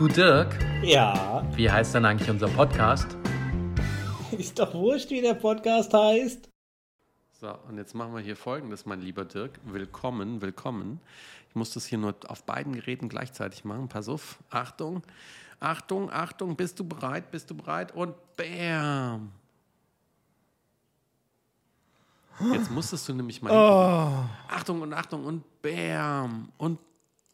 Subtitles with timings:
[0.00, 3.06] Du Dirk, Ja, wie heißt denn eigentlich unser Podcast?
[4.32, 6.48] ist doch wurscht, wie der Podcast heißt.
[7.38, 9.60] So, und jetzt machen wir hier folgendes, mein lieber Dirk.
[9.62, 11.00] Willkommen, willkommen.
[11.50, 13.88] Ich muss das hier nur auf beiden Geräten gleichzeitig machen.
[13.88, 14.38] Pass auf.
[14.48, 15.02] Achtung,
[15.58, 16.56] Achtung, Achtung.
[16.56, 17.30] Bist du bereit?
[17.30, 17.94] Bist du bereit?
[17.94, 19.32] Und bam.
[22.54, 23.50] Jetzt musstest du nämlich mal.
[23.50, 24.30] hingucken.
[24.48, 26.48] Achtung und Achtung und bam.
[26.56, 26.80] Und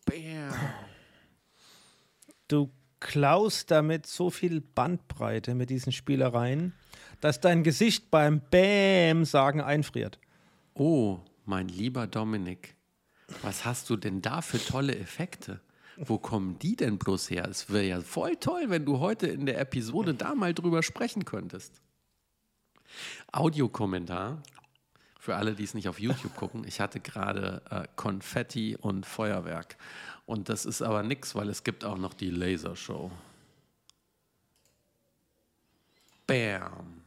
[0.04, 0.52] bam.
[2.48, 2.70] Du
[3.00, 6.72] klaust damit so viel Bandbreite mit diesen Spielereien,
[7.20, 10.18] dass dein Gesicht beim Bäm sagen einfriert.
[10.74, 12.76] Oh, mein lieber Dominik,
[13.42, 15.60] was hast du denn da für tolle Effekte?
[15.96, 17.48] Wo kommen die denn bloß her?
[17.48, 21.24] Es wäre ja voll toll, wenn du heute in der Episode da mal drüber sprechen
[21.24, 21.80] könntest.
[23.32, 24.42] Audiokommentar
[25.18, 26.64] für alle, die es nicht auf YouTube gucken.
[26.68, 29.76] Ich hatte gerade äh, Konfetti und Feuerwerk.
[30.26, 33.10] Und das ist aber nix, weil es gibt auch noch die Lasershow.
[36.26, 37.02] Bam.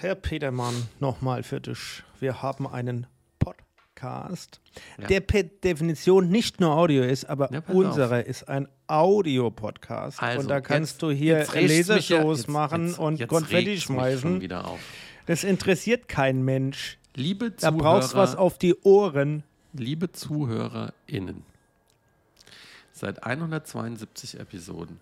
[0.00, 2.02] Herr Petermann, nochmal für dich.
[2.20, 3.06] Wir haben einen
[3.38, 4.60] Podcast,
[5.00, 5.06] Ja.
[5.06, 10.20] der per Definition nicht nur Audio ist, aber Ja, unsere ist ein Audio-Podcast.
[10.22, 13.80] Also, und da kannst jetzt- du hier ja- Lasershows jetzt- machen jetzt- und jetzt Konfetti
[13.80, 14.52] schmeißen.
[14.52, 14.80] Auf.
[15.26, 16.98] Das interessiert kein Mensch.
[17.14, 19.42] Liebe Da Zuhörer, brauchst was auf die Ohren.
[19.72, 21.44] Liebe ZuhörerInnen,
[22.92, 24.98] seit 172 Episoden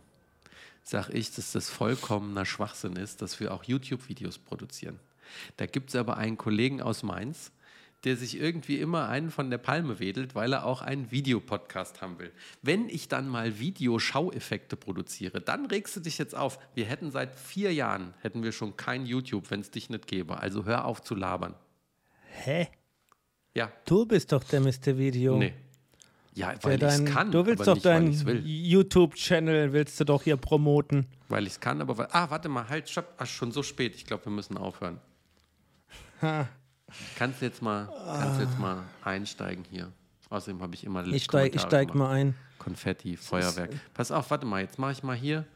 [0.86, 5.00] sage ich, dass das vollkommener Schwachsinn ist, dass wir auch YouTube-Videos produzieren.
[5.56, 7.50] Da gibt es aber einen Kollegen aus Mainz,
[8.05, 12.20] der sich irgendwie immer einen von der Palme wedelt, weil er auch einen Videopodcast haben
[12.20, 12.30] will.
[12.62, 16.61] Wenn ich dann mal Videoschaueffekte produziere, dann regst du dich jetzt auf.
[16.75, 20.39] Wir hätten seit vier Jahren, hätten wir schon kein YouTube, wenn es dich nicht gäbe.
[20.39, 21.55] Also hör auf zu labern.
[22.28, 22.69] Hä?
[23.57, 24.97] Ja, Du bist doch der Mr.
[24.99, 25.37] Video.
[25.39, 25.55] nee.
[26.35, 28.43] Ja, weil ich es kann, du willst doch nicht, deinen will.
[28.45, 31.07] YouTube-Channel, willst du doch hier promoten.
[31.31, 32.09] Weil ich es kann, aber weil.
[32.11, 33.07] Ah, warte mal, halt, stopp.
[33.17, 33.95] Ach, schon so spät.
[33.95, 35.01] Ich glaube, wir müssen aufhören.
[37.17, 39.91] Kannst du jetzt mal, kannst jetzt mal einsteigen hier?
[40.29, 42.11] Außerdem habe ich immer Ich steig, ich steig gemacht.
[42.11, 42.35] mal ein.
[42.59, 43.70] Konfetti, Feuerwerk.
[43.95, 45.47] Pass auf, warte mal, jetzt mache ich mal hier.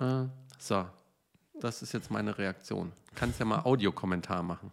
[0.00, 0.24] Äh,
[0.58, 0.86] so,
[1.60, 2.92] das ist jetzt meine Reaktion.
[3.14, 4.70] Kannst ja mal Audiokommentar machen.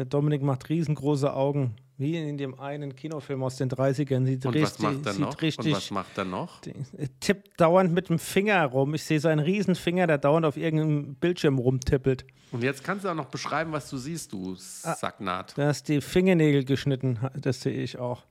[0.00, 4.24] Der Dominik macht riesengroße Augen, wie in dem einen Kinofilm aus den 30ern.
[4.24, 5.28] Sieht Und richtig, was macht er noch?
[5.32, 6.60] Und richtig was macht er noch?
[6.96, 8.94] Er tippt dauernd mit dem Finger rum.
[8.94, 12.24] Ich sehe seinen riesen Finger, der dauernd auf irgendeinem Bildschirm rumtippelt.
[12.50, 14.94] Und jetzt kannst du auch noch beschreiben, was du siehst, du Ah.
[14.94, 15.52] Sacknaht.
[15.58, 17.18] Da ist die Fingernägel geschnitten.
[17.36, 18.24] Das sehe ich auch.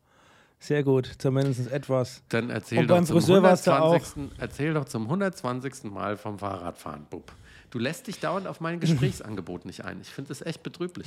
[0.59, 2.23] Sehr gut, zumindest etwas.
[2.29, 4.39] Dann erzähl Und doch, beim zum Friseur warst du 120.
[4.39, 5.83] erzähl doch zum 120.
[5.91, 7.31] Mal vom Fahrradfahren, Bub.
[7.69, 10.01] Du lässt dich dauernd auf mein Gesprächsangebot nicht ein.
[10.01, 11.05] Ich finde das echt betrüblich.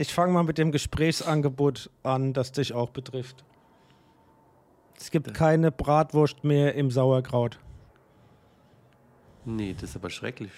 [0.00, 3.44] Ich fange mal mit dem Gesprächsangebot an, das dich auch betrifft.
[4.96, 7.58] Es gibt keine Bratwurst mehr im Sauerkraut.
[9.44, 10.52] Nee, das ist aber schrecklich.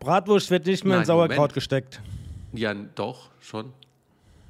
[0.00, 1.54] Bratwurst wird nicht mehr in Nein, Sauerkraut Moment.
[1.54, 2.02] gesteckt.
[2.52, 3.72] Ja, doch, schon.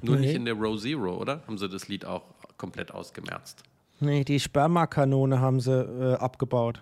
[0.01, 0.25] Nur Nee.
[0.27, 1.43] nicht in der Row Zero, oder?
[1.45, 2.23] Haben sie das Lied auch
[2.57, 3.61] komplett ausgemerzt.
[3.99, 6.81] Nee, die Spermakanone haben sie äh, abgebaut.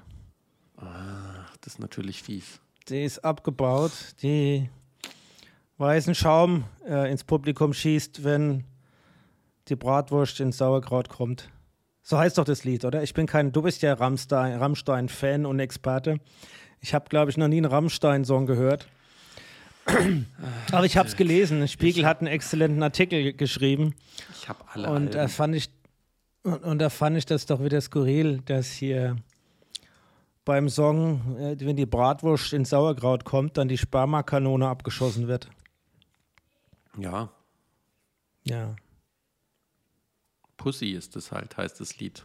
[0.78, 2.62] Ach, das ist natürlich fies.
[2.88, 4.70] Die ist abgebaut, die
[5.78, 8.64] weißen Schaum äh, ins Publikum schießt, wenn
[9.68, 11.50] die Bratwurst ins Sauerkraut kommt.
[12.02, 13.02] So heißt doch das Lied, oder?
[13.04, 16.20] Ich bin kein, du bist ja Rammstein- Rammstein-Fan und Experte.
[16.80, 18.88] Ich habe, glaube ich, noch nie einen Rammstein-Song gehört.
[20.72, 21.68] Aber ich habe es gelesen.
[21.68, 23.96] Spiegel hat einen exzellenten Artikel geschrieben.
[24.34, 25.70] Ich habe alle Und da fand ich,
[26.44, 29.16] und, und da fand ich das doch wieder skurril, dass hier
[30.44, 35.50] beim Song, äh, wenn die Bratwurst ins Sauerkraut kommt, dann die Spermakanone abgeschossen wird.
[36.98, 37.30] Ja,
[38.44, 38.76] Ja.
[40.58, 42.24] Pussy ist es halt, heißt das Lied.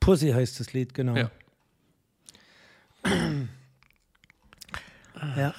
[0.00, 1.16] Pussy heißt das Lied, genau.
[1.16, 1.30] Ja.
[5.36, 5.54] Ja.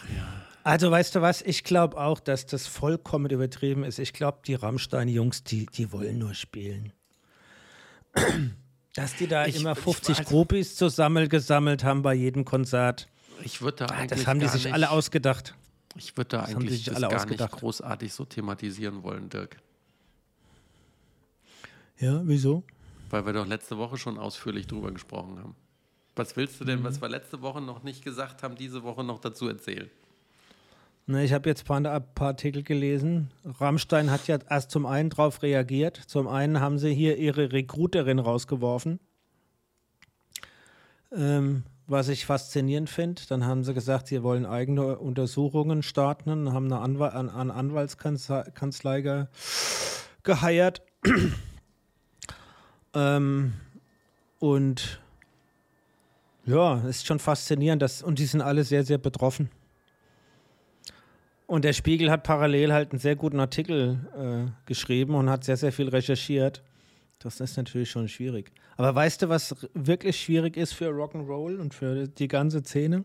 [0.64, 4.00] Also weißt du was, ich glaube auch, dass das vollkommen übertrieben ist.
[4.00, 6.94] Ich glaube, die Rammstein-Jungs, die, die wollen nur spielen.
[8.94, 13.08] Dass die da Ich- immer ich 50 weiß- Groupies zusammengesammelt haben bei jedem Konzert.
[13.44, 15.56] Ich würde da eigentlich Ah, Das haben die sich alle ausgedacht.
[15.96, 17.52] Ich würde da die eigentlich das alle gar ausgedacht.
[17.52, 19.58] nicht großartig so thematisieren wollen, Dirk.
[21.98, 22.64] Ja, wieso?
[23.10, 25.56] Weil wir doch letzte Woche schon ausführlich drüber gesprochen haben.
[26.16, 26.68] Was willst du Mhm.
[26.68, 29.90] denn, was wir letzte Woche noch nicht gesagt haben, diese Woche noch dazu erzählen?
[31.08, 33.32] Ne, ich habe jetzt ein paar, ein paar Artikel gelesen.
[33.44, 35.98] Rammstein hat ja erst zum einen darauf reagiert.
[35.98, 39.00] Zum einen haben sie hier ihre Recruiterin rausgeworfen.
[41.12, 43.22] Ähm, was ich faszinierend finde.
[43.28, 49.02] Dann haben sie gesagt, sie wollen eigene Untersuchungen starten und haben eine, Anwal eine Anwaltskanzlei
[49.02, 49.26] ge
[50.24, 50.82] geheiert.
[52.94, 53.54] ähm,
[54.40, 55.00] und
[56.46, 57.82] ja, ist schon faszinierend.
[57.82, 59.50] Dass, und die sind alle sehr, sehr betroffen.
[61.48, 65.58] Und der Spiegel hat parallel halt einen sehr guten Artikel äh, geschrieben und hat sehr,
[65.58, 66.62] sehr viel recherchiert.
[67.20, 68.52] Das ist natürlich schon schwierig.
[68.78, 73.04] Aber weißt du, was wirklich schwierig ist für Rock'n'Roll und für die ganze Szene?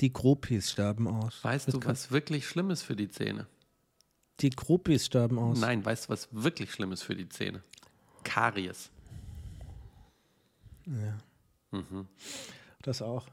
[0.00, 1.44] Die Groupies sterben aus.
[1.44, 3.46] Weißt du, was wirklich schlimm ist für die Zähne?
[4.40, 5.60] Die Groupies sterben aus.
[5.60, 7.62] Nein, weißt du, was wirklich schlimm ist für die Zähne?
[8.24, 8.90] Karies.
[10.86, 11.78] Ja.
[11.78, 12.08] Mhm.
[12.82, 13.26] Das auch.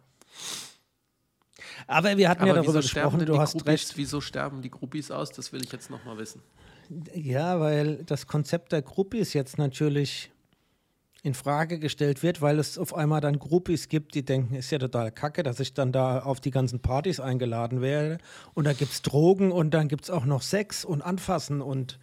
[1.88, 3.98] Aber wir hatten Aber ja darüber gesprochen, du hast Groupies, recht.
[3.98, 5.32] Wieso sterben die Groupies aus?
[5.32, 6.42] Das will ich jetzt nochmal wissen.
[7.14, 10.32] Ja, weil das Konzept der Groupies jetzt natürlich
[11.24, 14.78] in Frage gestellt wird, weil es auf einmal dann Groupies gibt, die denken, ist ja
[14.78, 18.18] total kacke, dass ich dann da auf die ganzen Partys eingeladen werde.
[18.54, 22.00] Und da gibt es Drogen und dann gibt es auch noch Sex und Anfassen und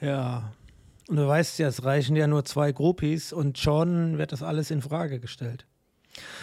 [0.00, 0.52] ja.
[1.08, 4.70] Und du weißt ja, es reichen ja nur zwei Groupies und schon wird das alles
[4.70, 5.66] in Frage gestellt.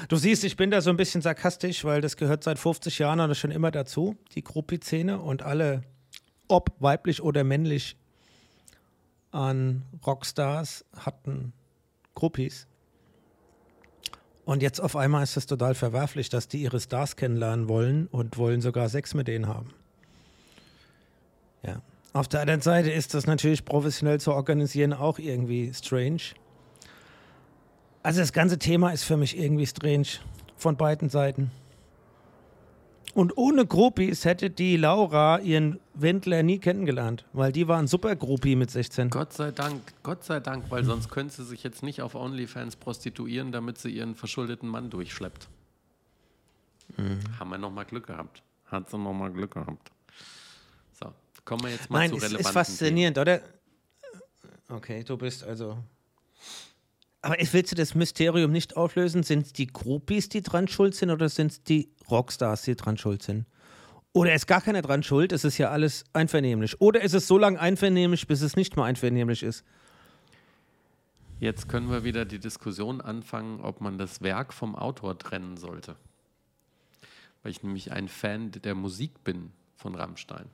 [0.07, 3.19] Du siehst, ich bin da so ein bisschen sarkastisch, weil das gehört seit 50 Jahren
[3.19, 5.83] oder schon immer dazu, die Groupie-Szene und alle,
[6.51, 7.95] ob weiblich oder männlich,
[9.31, 11.53] an Rockstars hatten
[12.15, 12.68] Groupies.
[14.44, 18.38] Und jetzt auf einmal ist es total verwerflich, dass die ihre Stars kennenlernen wollen und
[18.38, 19.74] wollen sogar Sex mit denen haben.
[21.63, 21.81] Ja.
[22.13, 26.21] Auf der anderen Seite ist das natürlich professionell zu organisieren auch irgendwie strange.
[28.03, 30.07] Also das ganze Thema ist für mich irgendwie strange
[30.57, 31.51] von beiden Seiten.
[33.13, 38.15] Und ohne Groupies hätte die Laura ihren Wendler nie kennengelernt, weil die war ein super
[38.15, 39.09] Groupie mit 16.
[39.09, 42.77] Gott sei Dank, Gott sei Dank, weil sonst könnte sie sich jetzt nicht auf OnlyFans
[42.77, 45.49] prostituieren, damit sie ihren verschuldeten Mann durchschleppt.
[46.97, 47.19] Mhm.
[47.39, 48.43] Haben wir nochmal Glück gehabt.
[48.65, 49.91] Hat sie nochmal Glück gehabt.
[50.99, 51.11] So,
[51.43, 53.41] kommen wir jetzt mal Nein, zu relevanten ist faszinierend, oder?
[54.69, 55.77] Okay, du bist also
[57.21, 59.23] aber willst du das Mysterium nicht auflösen?
[59.23, 62.97] Sind es die Groupies, die dran schuld sind, oder sind es die Rockstars, die dran
[62.97, 63.45] schuld sind?
[64.13, 65.31] Oder ist gar keiner dran schuld?
[65.31, 66.81] Es ist ja alles einvernehmlich.
[66.81, 69.63] Oder ist es so lange einvernehmlich, bis es nicht mehr einvernehmlich ist?
[71.39, 75.95] Jetzt können wir wieder die Diskussion anfangen, ob man das Werk vom Autor trennen sollte.
[77.41, 80.45] Weil ich nämlich ein Fan der Musik bin von Rammstein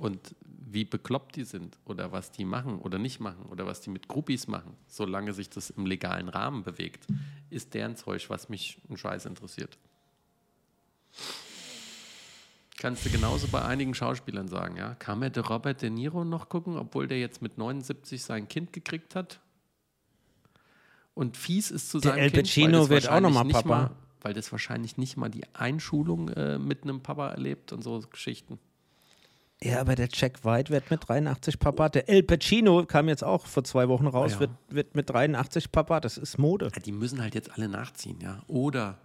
[0.00, 3.90] und wie bekloppt die sind oder was die machen oder nicht machen oder was die
[3.90, 7.06] mit Groupies machen, solange sich das im legalen Rahmen bewegt,
[7.50, 9.76] ist deren Zeug, was mich ein Scheiß interessiert.
[12.78, 14.94] Kannst du genauso bei einigen Schauspielern sagen, ja?
[14.94, 18.72] Kann man der Robert De Niro noch gucken, obwohl der jetzt mit 79 sein Kind
[18.72, 19.38] gekriegt hat?
[21.12, 23.68] Und fies ist zu der seinem El Kind, Pacino wird auch nochmal Papa.
[23.68, 23.90] Mal,
[24.22, 28.58] weil das wahrscheinlich nicht mal die Einschulung äh, mit einem Papa erlebt und so Geschichten.
[29.62, 31.90] Ja, aber der Jack White wird mit 83 Papa.
[31.90, 34.40] Der El Pacino kam jetzt auch vor zwei Wochen raus, ja.
[34.40, 36.00] wird, wird mit 83 Papa.
[36.00, 36.70] Das ist Mode.
[36.74, 38.42] Ja, die müssen halt jetzt alle nachziehen, ja.
[38.46, 38.96] Oder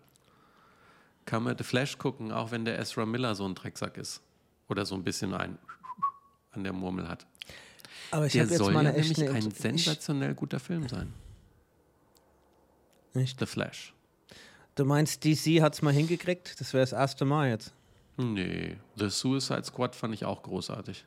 [1.25, 4.21] kann man The Flash gucken, auch wenn der Ezra Miller so ein Drecksack ist.
[4.69, 5.57] Oder so ein bisschen ein
[6.51, 7.25] an der Murmel hat.
[8.11, 11.13] Aber ich der jetzt soll mal ja eine nämlich echte ein sensationell guter Film sein.
[13.13, 13.39] Nicht?
[13.39, 13.93] The Flash.
[14.75, 16.59] Du meinst, DC hat es mal hingekriegt?
[16.59, 17.73] Das wäre das erste Mal jetzt.
[18.17, 21.05] Nee, The Suicide Squad fand ich auch großartig.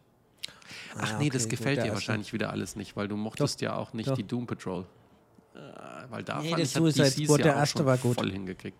[0.96, 3.62] Ach Ah, nee, okay, das gefällt dir wahrscheinlich wieder alles nicht, weil du mochtest Doch,
[3.62, 4.14] ja auch nicht doch.
[4.16, 4.85] die Doom Patrol.
[5.54, 5.59] Äh,
[6.11, 8.14] weil da Nee, fand ich, hat Suicide DC's Squad, ja der erste war gut.
[8.14, 8.78] voll hingekriegt.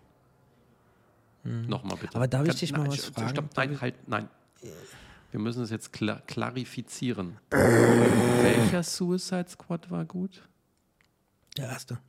[1.43, 2.15] Nochmal bitte.
[2.15, 3.29] Aber darf ich dich mal nein, was fragen?
[3.29, 4.29] Stopp, nein, halt, nein.
[5.31, 7.37] Wir müssen es jetzt kla klarifizieren.
[7.49, 10.47] Welcher Suicide Squad war gut?
[11.57, 11.99] Der erste.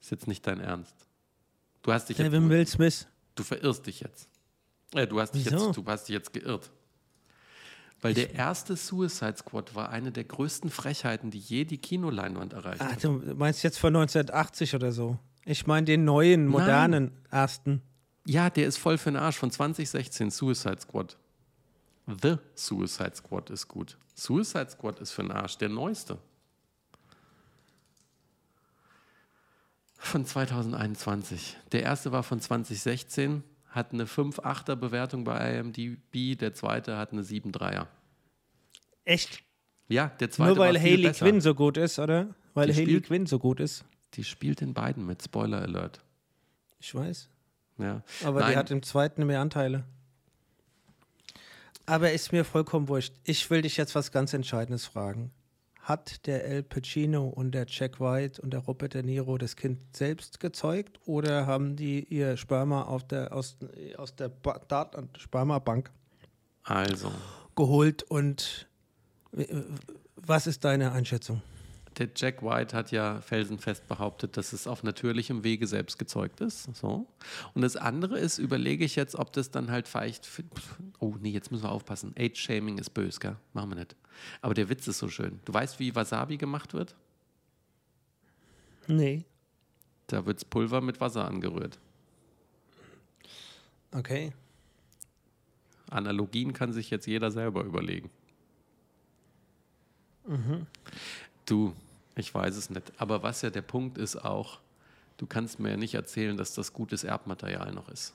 [0.00, 0.94] Ist jetzt nicht dein Ernst.
[1.82, 3.06] Du hast dich Der jetzt, Will Smith.
[3.34, 4.28] du verirrst dich jetzt.
[4.94, 5.66] Äh, du, hast dich Wieso?
[5.66, 6.70] jetzt du hast dich jetzt geirrt.
[8.02, 12.80] Weil der erste Suicide Squad war eine der größten Frechheiten, die je die Kinoleinwand erreicht
[12.80, 13.02] Ach, hat.
[13.04, 15.18] du meinst jetzt von 1980 oder so?
[15.44, 17.80] Ich meine den neuen, modernen ersten.
[18.26, 21.16] Ja, der ist voll für den Arsch von 2016, Suicide Squad.
[22.06, 23.96] The Suicide Squad ist gut.
[24.14, 26.18] Suicide Squad ist für den Arsch, der neueste.
[29.98, 31.56] Von 2021.
[31.72, 33.42] Der erste war von 2016,
[33.76, 37.86] hat eine 5,8er Bewertung bei IMDb, der zweite hat eine 7,3er.
[39.04, 39.42] Echt?
[39.88, 41.26] Ja, der zweite Nur weil Hayley besser.
[41.26, 42.34] Quinn so gut ist, oder?
[42.54, 43.84] Weil Die Hayley spielt- Quinn so gut ist.
[44.14, 46.00] Die spielt in beiden mit, Spoiler Alert.
[46.80, 47.28] Ich weiß.
[47.78, 48.02] Ja.
[48.24, 49.84] Aber die Nein, hat im zweiten mehr Anteile.
[51.84, 53.12] Aber ist mir vollkommen wurscht.
[53.24, 55.30] Ich will dich jetzt was ganz Entscheidendes fragen.
[55.86, 59.78] Hat der El Pacino und der Jack White und der Robert De Niro das Kind
[59.96, 63.56] selbst gezeugt oder haben die ihr Sperma auf der, aus,
[63.96, 65.92] aus der ba Dat Spermabank
[66.64, 67.12] Also,
[67.54, 68.68] geholt und
[69.36, 69.46] äh,
[70.16, 71.40] was ist deine Einschätzung?
[71.98, 76.74] Der Jack White hat ja felsenfest behauptet, dass es auf natürlichem Wege selbst gezeugt ist.
[76.76, 77.06] So.
[77.54, 80.28] Und das andere ist, überlege ich jetzt, ob das dann halt vielleicht.
[80.98, 82.14] Oh, nee, jetzt müssen wir aufpassen.
[82.18, 83.36] Age-Shaming ist böse, gell?
[83.54, 83.96] Machen wir nicht.
[84.42, 85.40] Aber der Witz ist so schön.
[85.44, 86.94] Du weißt, wie Wasabi gemacht wird?
[88.86, 89.24] Nee.
[90.06, 91.78] Da wird Pulver mit Wasser angerührt.
[93.92, 94.32] Okay.
[95.90, 98.10] Analogien kann sich jetzt jeder selber überlegen.
[101.44, 101.72] Du,
[102.16, 102.92] ich weiß es nicht.
[102.98, 104.58] Aber was ja der Punkt ist auch,
[105.18, 108.14] du kannst mir ja nicht erzählen, dass das gutes Erbmaterial noch ist.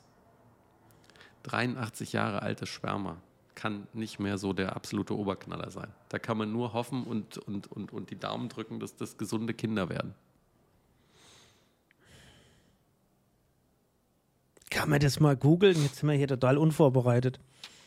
[1.44, 3.18] 83 Jahre altes Sperma
[3.56, 5.90] kann nicht mehr so der absolute Oberknaller sein.
[6.10, 9.54] Da kann man nur hoffen und, und, und, und die Daumen drücken, dass das gesunde
[9.54, 10.16] Kinder werden.
[14.70, 15.82] Kann man das mal googeln?
[15.84, 17.40] Jetzt sind wir hier total unvorbereitet.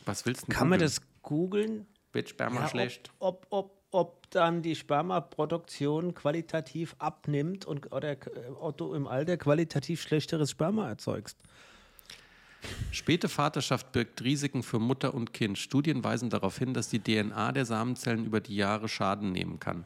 [0.05, 0.91] Was willst du Kann man googeln?
[0.91, 1.87] das googeln?
[2.13, 3.11] Wird Sperma Ja, schlecht?
[3.19, 8.17] Ob, ob, ob, dann die Spermaproduktion qualitativ abnimmt und oder äh,
[8.75, 11.37] du im Alter qualitativ schlechteres Sperma erzeugst.
[12.91, 15.57] Späte Vaterschaft birgt Risiken für Mutter und Kind.
[15.57, 19.85] Studien weisen darauf hin, dass die DNA der Samenzellen über die Jahre Schaden nehmen kann.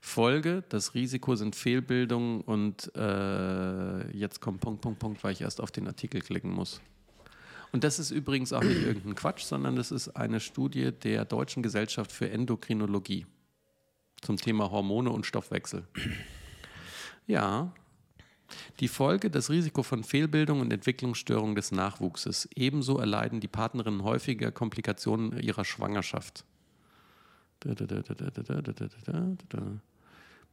[0.00, 5.60] Folge, das Risiko sind Fehlbildungen und äh, jetzt kommt Punkt, Punkt, Punkt, weil ich erst
[5.60, 6.80] auf den Artikel klicken muss.
[7.72, 11.62] Und das ist übrigens auch nicht irgendein Quatsch, sondern das ist eine Studie der Deutschen
[11.62, 13.26] Gesellschaft für Endokrinologie
[14.24, 15.86] zum Thema Hormone und Stoffwechsel.
[17.26, 17.72] Ja,
[18.80, 22.48] die Folge, das Risiko von Fehlbildung und Entwicklungsstörung des Nachwuchses.
[22.54, 26.44] Ebenso erleiden die Partnerinnen häufiger Komplikationen ihrer Schwangerschaft.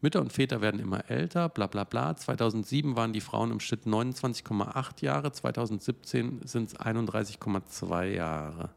[0.01, 2.15] Mütter und Väter werden immer älter, bla bla bla.
[2.15, 8.69] 2007 waren die Frauen im Schnitt 29,8 Jahre, 2017 sind es 31,2 Jahre.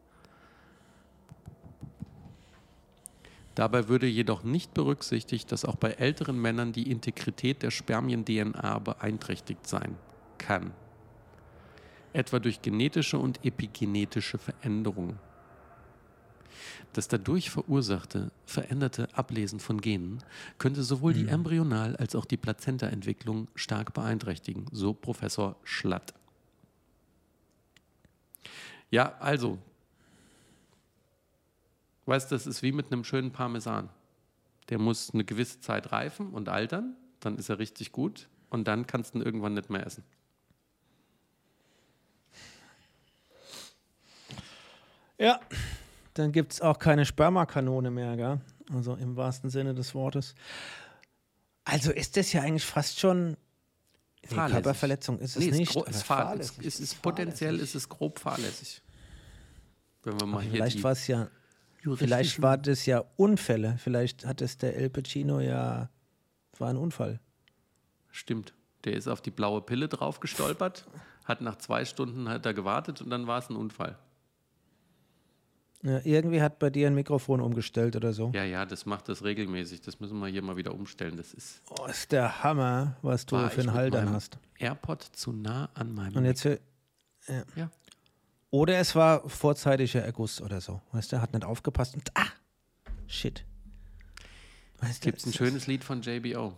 [3.55, 9.65] Dabei würde jedoch nicht berücksichtigt, dass auch bei älteren Männern die Integrität der Spermien-DNA beeinträchtigt
[9.65, 9.97] sein
[10.37, 10.71] kann.
[12.11, 15.19] Etwa durch genetische und epigenetische Veränderungen.
[16.91, 20.23] Das dadurch verursachte, veränderte Ablesen von Genen
[20.57, 26.13] könnte sowohl die Embryonal- als auch die Plazenta-Entwicklung stark beeinträchtigen, so Professor Schlatt.
[28.91, 29.59] Ja, also,
[32.05, 33.89] weißt du, das ist wie mit einem schönen Parmesan.
[34.69, 38.87] Der muss eine gewisse Zeit reifen und altern, dann ist er richtig gut und dann
[38.87, 40.03] kannst du ihn irgendwann nicht mehr essen.
[45.17, 45.39] Ja,
[46.13, 48.41] dann gibt es auch keine Spermakanone mehr, gell?
[48.73, 50.35] Also im wahrsten Sinne des Wortes.
[51.63, 53.37] Also ist das ja eigentlich fast schon.
[54.29, 54.35] Nee.
[54.35, 55.77] Körperverletzung ist es Nee, nicht.
[55.77, 56.65] aber ist fahr fahrlässig.
[56.65, 58.81] es ist potenziell ist es grob fahrlässig.
[60.03, 61.29] Wenn wir mal hier Vielleicht war es ja.
[61.85, 63.77] Juristischen- Vielleicht war das ja Unfälle.
[63.77, 65.89] Vielleicht hat es der El Pacino ja.
[66.57, 67.19] War ein Unfall.
[68.11, 68.53] Stimmt.
[68.85, 70.85] Der ist auf die blaue Pille drauf gestolpert,
[71.25, 73.97] hat nach zwei Stunden hat er gewartet und dann war es ein Unfall.
[75.83, 78.31] Ja, irgendwie hat bei dir ein Mikrofon umgestellt oder so.
[78.33, 79.81] Ja, ja, das macht das regelmäßig.
[79.81, 81.15] Das müssen wir hier mal wieder umstellen.
[81.17, 81.61] Das ist.
[81.69, 84.39] Oh, ist der Hammer, was du für einen meinem hast.
[84.57, 86.15] AirPod zu nah an meinem.
[86.17, 86.43] Und jetzt.
[86.45, 86.59] hör-
[87.55, 87.69] ja.
[88.55, 90.81] Oder es war vorzeitiger Erguss oder so.
[90.93, 92.09] Weißt du, hat nicht aufgepasst und.
[92.13, 92.27] Ah!
[93.05, 93.43] Shit.
[94.79, 96.53] Weißt du, Gibt es ein es- schönes Lied von JBO?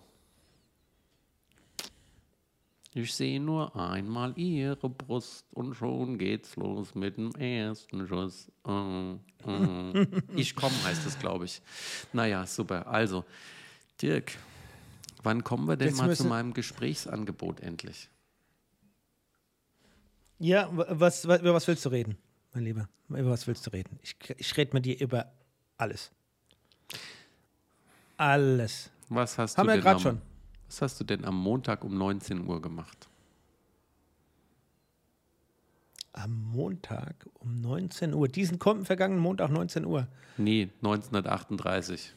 [2.93, 8.51] Ich sehe nur einmal ihre Brust und schon geht's los mit dem ersten Schuss.
[8.63, 10.07] Mm, mm.
[10.35, 11.63] Ich komme, heißt es, glaube ich.
[12.13, 12.85] Naja, super.
[12.85, 13.25] Also,
[14.03, 14.33] Dirk,
[15.23, 18.07] wann kommen wir denn Jetzt mal zu meinem Gesprächsangebot endlich?
[20.39, 22.17] Ja, wa- was, wa- über was willst du reden,
[22.53, 22.87] mein Lieber?
[23.09, 23.99] Über was willst du reden?
[24.03, 25.31] Ich, ich rede mit dir über
[25.77, 26.11] alles.
[28.17, 28.89] Alles.
[29.09, 30.21] Was hast Haben du wir gerade am, schon.
[30.67, 33.07] Was hast du denn am Montag um 19 Uhr gemacht?
[36.13, 38.27] Am Montag um 19 Uhr.
[38.27, 40.07] Diesen kommenden vergangenen Montag 19 Uhr.
[40.37, 42.13] Nee, 1938.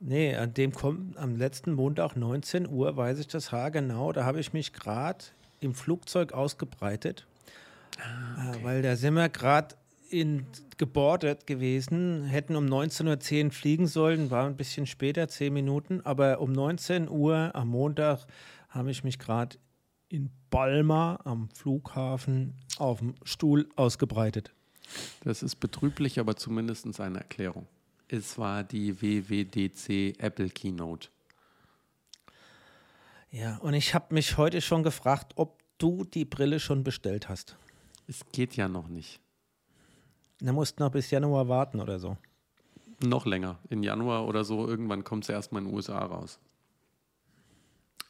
[0.00, 4.12] Nee, an dem kommt am letzten Montag 19 Uhr, weiß ich das haargenau.
[4.12, 5.24] Da habe ich mich gerade
[5.62, 7.26] im Flugzeug ausgebreitet,
[7.98, 9.76] äh, weil da sind wir gerade
[10.10, 16.00] in gebordet gewesen, hätten um 19.10 Uhr fliegen sollen, war ein bisschen später, 10 Minuten,
[16.00, 18.26] aber um 19 Uhr am Montag
[18.68, 19.58] habe ich mich gerade
[20.08, 24.52] in Balma am Flughafen auf dem Stuhl ausgebreitet.
[25.22, 27.66] Das ist betrüblich, aber zumindest eine Erklärung.
[28.08, 31.08] Es war die WWDC Apple Keynote.
[33.32, 37.56] Ja, und ich habe mich heute schon gefragt, ob du die Brille schon bestellt hast.
[38.06, 39.20] Es geht ja noch nicht.
[40.40, 42.18] Da musst noch bis Januar warten oder so.
[43.02, 43.58] Noch länger.
[43.70, 46.38] In Januar oder so, irgendwann kommt es erstmal in den USA raus.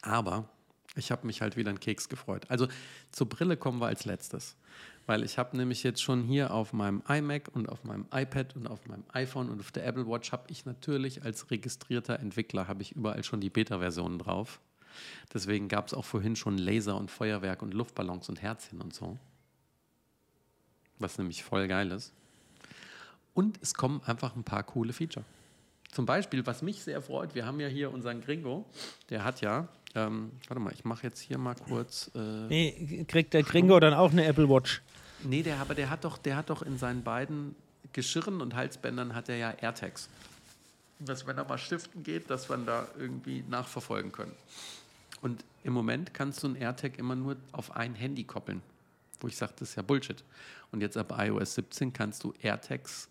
[0.01, 0.49] Aber
[0.97, 2.45] ich habe mich halt wieder einen Keks gefreut.
[2.49, 2.67] Also
[3.11, 4.57] zur Brille kommen wir als letztes.
[5.05, 8.67] Weil ich habe nämlich jetzt schon hier auf meinem iMac und auf meinem iPad und
[8.67, 12.81] auf meinem iPhone und auf der Apple Watch habe ich natürlich als registrierter Entwickler habe
[12.81, 14.59] ich überall schon die Beta-Versionen drauf.
[15.33, 19.17] Deswegen gab es auch vorhin schon Laser und Feuerwerk und Luftballons und Herzchen und so.
[20.99, 22.13] Was nämlich voll geil ist.
[23.33, 25.25] Und es kommen einfach ein paar coole Feature.
[25.91, 28.65] Zum Beispiel, was mich sehr freut, wir haben ja hier unseren Gringo,
[29.09, 32.09] der hat ja, ähm, warte mal, ich mache jetzt hier mal kurz.
[32.15, 34.81] Äh, nee, kriegt der Gringo dann auch eine Apple Watch?
[35.23, 37.55] Nee, der, aber der hat doch, der hat doch in seinen beiden
[37.93, 40.09] Geschirren und Halsbändern hat er ja AirTags.
[40.99, 44.33] Dass wenn er mal stiften geht, dass wir da irgendwie nachverfolgen können.
[45.23, 48.61] Und im Moment kannst du ein AirTag immer nur auf ein Handy koppeln.
[49.21, 50.21] Wo ich sage, das ist ja Bullshit.
[50.69, 53.07] Und jetzt ab iOS 17 kannst du AirTags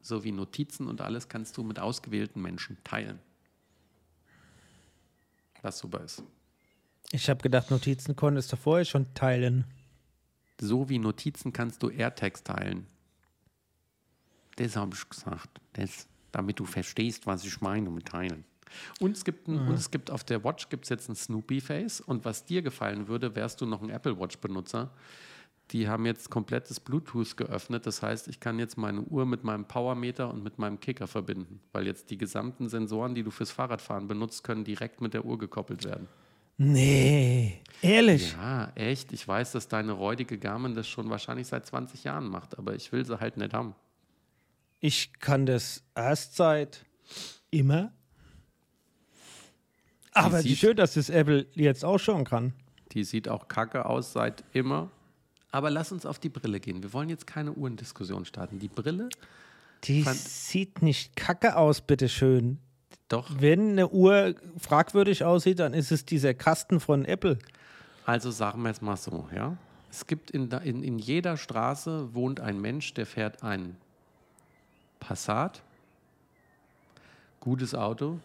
[0.00, 3.20] sowie Notizen und alles kannst du mit ausgewählten Menschen teilen.
[5.62, 6.24] Was super ist.
[7.12, 9.64] Ich habe gedacht, Notizen konntest du vorher schon teilen.
[10.60, 12.88] So wie Notizen kannst du AirTags teilen.
[14.56, 15.60] Das habe ich gesagt.
[15.74, 18.44] Das, damit du verstehst, was ich meine mit teilen.
[19.00, 19.68] Und es gibt, ein, mhm.
[19.68, 22.00] und es gibt auf der Watch gibt jetzt ein Snoopy-Face.
[22.00, 24.90] Und was dir gefallen würde, wärst du noch ein Apple Watch-Benutzer,
[25.70, 27.86] die haben jetzt komplettes Bluetooth geöffnet.
[27.86, 31.60] Das heißt, ich kann jetzt meine Uhr mit meinem Powermeter und mit meinem Kicker verbinden,
[31.72, 35.38] weil jetzt die gesamten Sensoren, die du fürs Fahrradfahren benutzt, können direkt mit der Uhr
[35.38, 36.08] gekoppelt werden.
[36.58, 38.32] Nee, ehrlich?
[38.32, 39.12] Ja, echt.
[39.12, 42.92] Ich weiß, dass deine räudige Garmin das schon wahrscheinlich seit 20 Jahren macht, aber ich
[42.92, 43.74] will sie halt nicht haben.
[44.80, 46.84] Ich kann das erst seit
[47.50, 47.92] immer.
[50.12, 52.52] Aber wie schön, dass das Apple jetzt auch schon kann.
[52.92, 54.90] Die sieht auch kacke aus seit immer.
[55.50, 56.82] Aber lass uns auf die Brille gehen.
[56.82, 58.58] Wir wollen jetzt keine Uhrendiskussion starten.
[58.58, 59.08] Die Brille.
[59.84, 62.58] Die sieht nicht kacke aus, bitteschön.
[63.08, 63.30] Doch.
[63.38, 67.38] Wenn eine Uhr fragwürdig aussieht, dann ist es dieser Kasten von Apple.
[68.06, 69.56] Also sagen wir es mal so, ja.
[69.90, 73.76] Es gibt in, in, in jeder Straße wohnt ein Mensch, der fährt ein
[75.00, 75.62] Passat.
[77.40, 78.18] Gutes Auto,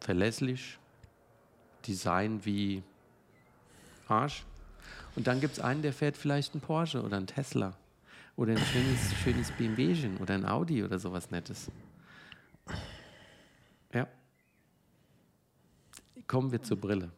[0.00, 0.78] verlässlich,
[1.86, 2.82] Design wie
[4.08, 4.44] Arsch.
[5.16, 7.76] Und dann gibt es einen, der fährt vielleicht einen Porsche oder einen Tesla
[8.36, 11.70] oder ein schönes, schönes BMW oder ein Audi oder sowas Nettes.
[13.92, 14.06] Ja.
[16.26, 17.10] Kommen wir zur Brille.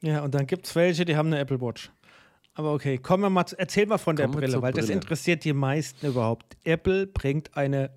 [0.00, 1.90] Ja, und dann gibt es welche, die haben eine Apple Watch.
[2.54, 4.86] Aber okay, kommen wir mal, erzähl mal von der Brille, weil Brille.
[4.86, 6.56] das interessiert die meisten überhaupt.
[6.64, 7.90] Apple bringt eine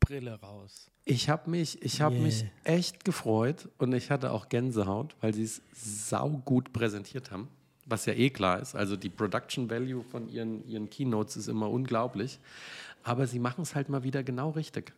[0.00, 0.90] Brille raus.
[1.04, 2.22] Ich habe mich, ich hab yeah.
[2.22, 7.48] mich echt gefreut und ich hatte auch Gänsehaut, weil sie es saugut präsentiert haben
[7.86, 8.74] was ja eh klar ist.
[8.74, 12.38] Also die Production Value von ihren, ihren Keynotes ist immer unglaublich.
[13.02, 14.92] Aber sie machen es halt mal wieder genau richtig.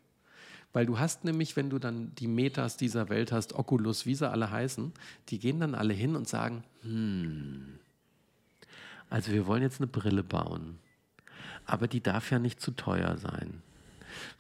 [0.73, 4.29] Weil du hast nämlich, wenn du dann die Metas dieser Welt hast, Oculus, wie sie
[4.29, 4.92] alle heißen,
[5.29, 7.79] die gehen dann alle hin und sagen, hm,
[9.09, 10.79] also wir wollen jetzt eine Brille bauen,
[11.64, 13.62] aber die darf ja nicht zu teuer sein.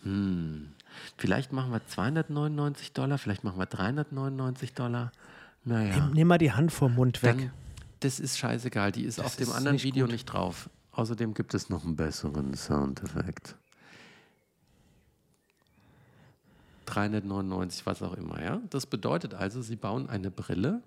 [0.02, 0.72] Hm,
[1.16, 5.12] vielleicht machen wir 299 Dollar, vielleicht machen wir 399 Dollar.
[5.64, 5.96] Naja.
[5.96, 7.38] Nimm, nimm mal die Hand vom Mund weg.
[7.38, 7.50] Dann,
[8.00, 8.92] das ist scheißegal.
[8.92, 10.12] Die ist das auf dem anderen nicht Video gut.
[10.12, 10.70] nicht drauf.
[10.92, 13.56] Außerdem gibt es noch einen besseren Soundeffekt.
[16.86, 18.62] 399, was auch immer, ja.
[18.70, 20.82] Das bedeutet also, sie bauen eine Brille,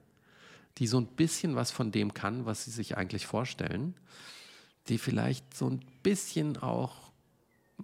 [0.78, 3.94] die so ein bisschen was von dem kann, was sie sich eigentlich vorstellen,
[4.88, 7.09] die vielleicht so ein bisschen auch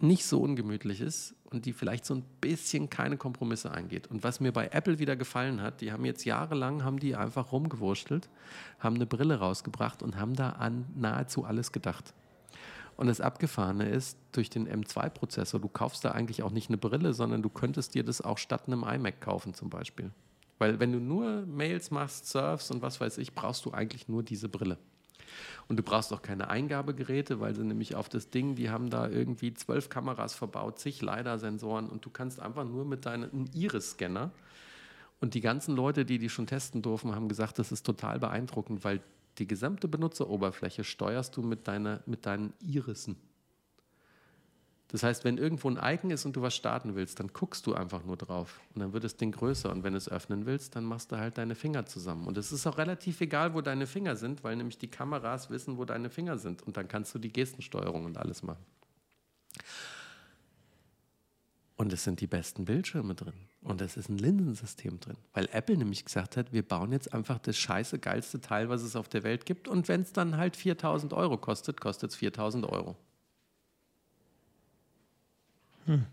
[0.01, 4.07] nicht so ungemütlich ist und die vielleicht so ein bisschen keine Kompromisse eingeht.
[4.07, 7.51] Und was mir bei Apple wieder gefallen hat, die haben jetzt jahrelang haben die einfach
[7.51, 8.29] rumgewurschtelt,
[8.79, 12.13] haben eine Brille rausgebracht und haben da an nahezu alles gedacht.
[12.97, 17.13] Und das Abgefahrene ist, durch den M2-Prozessor, du kaufst da eigentlich auch nicht eine Brille,
[17.13, 20.11] sondern du könntest dir das auch statt einem iMac kaufen zum Beispiel.
[20.59, 24.23] Weil wenn du nur Mails machst, surfst und was weiß ich, brauchst du eigentlich nur
[24.23, 24.77] diese Brille.
[25.67, 29.09] Und du brauchst auch keine Eingabegeräte, weil sie nämlich auf das Ding, die haben da
[29.09, 34.31] irgendwie zwölf Kameras verbaut, zig LiDAR-Sensoren und du kannst einfach nur mit deinem Iris-Scanner
[35.21, 38.83] und die ganzen Leute, die die schon testen durften, haben gesagt, das ist total beeindruckend,
[38.83, 39.01] weil
[39.37, 43.17] die gesamte Benutzeroberfläche steuerst du mit, deiner, mit deinen Irissen.
[44.89, 47.73] Das heißt, wenn irgendwo ein Icon ist und du was starten willst, dann guckst du
[47.73, 49.71] einfach nur drauf und dann wird das Ding größer.
[49.71, 52.27] Und wenn du es öffnen willst, dann machst du halt deine Finger zusammen.
[52.27, 55.77] Und es ist auch relativ egal, wo deine Finger sind, weil nämlich die Kameras wissen,
[55.77, 56.61] wo deine Finger sind.
[56.61, 58.63] Und dann kannst du die Gestensteuerung und alles machen.
[61.77, 63.33] Und es sind die besten Bildschirme drin.
[63.61, 65.17] Und es ist ein Linsensystem drin.
[65.33, 68.95] Weil Apple nämlich gesagt hat, wir bauen jetzt einfach das scheiße geilste Teil, was es
[68.95, 69.67] auf der Welt gibt.
[69.67, 72.95] Und wenn es dann halt 4000 Euro kostet, kostet es 4000 Euro.
[75.85, 76.05] Hm.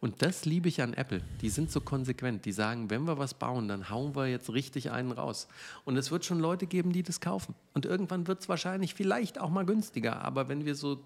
[0.00, 1.22] Und das liebe ich an Apple.
[1.40, 2.44] Die sind so konsequent.
[2.44, 5.48] Die sagen, wenn wir was bauen, dann hauen wir jetzt richtig einen raus.
[5.84, 7.54] Und es wird schon Leute geben, die das kaufen.
[7.74, 10.22] Und irgendwann wird es wahrscheinlich vielleicht auch mal günstiger.
[10.22, 11.04] Aber wenn wir so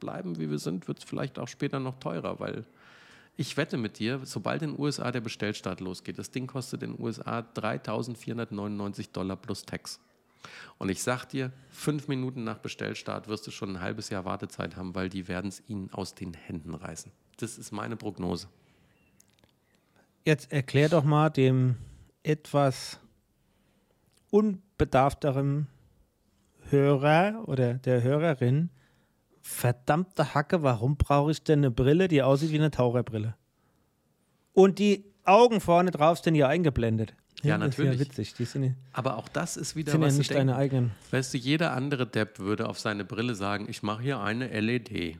[0.00, 2.64] bleiben, wie wir sind, wird es vielleicht auch später noch teurer, weil
[3.36, 6.94] ich wette mit dir, sobald in den USA der Bestellstart losgeht, das Ding kostet in
[6.94, 10.00] den USA 3.499 Dollar plus Tax.
[10.78, 14.76] Und ich sag dir, fünf Minuten nach Bestellstart wirst du schon ein halbes Jahr Wartezeit
[14.76, 17.12] haben, weil die werden es ihnen aus den Händen reißen.
[17.38, 18.48] Das ist meine Prognose.
[20.24, 21.76] Jetzt erklär doch mal dem
[22.22, 22.98] etwas
[24.30, 25.68] unbedarfteren
[26.70, 28.70] Hörer oder der Hörerin,
[29.42, 33.36] verdammte Hacke, warum brauche ich denn eine Brille, die aussieht wie eine Taucherbrille?
[34.54, 37.14] Und die Augen vorne drauf sind ja eingeblendet.
[37.44, 37.92] Ja, natürlich.
[37.92, 38.34] Das ist ja witzig.
[38.34, 40.90] Die sind, Aber auch das ist wieder sind was ja nicht deine eigenen.
[41.10, 45.18] Weißt du, jeder andere Depp würde auf seine Brille sagen, ich mache hier eine LED.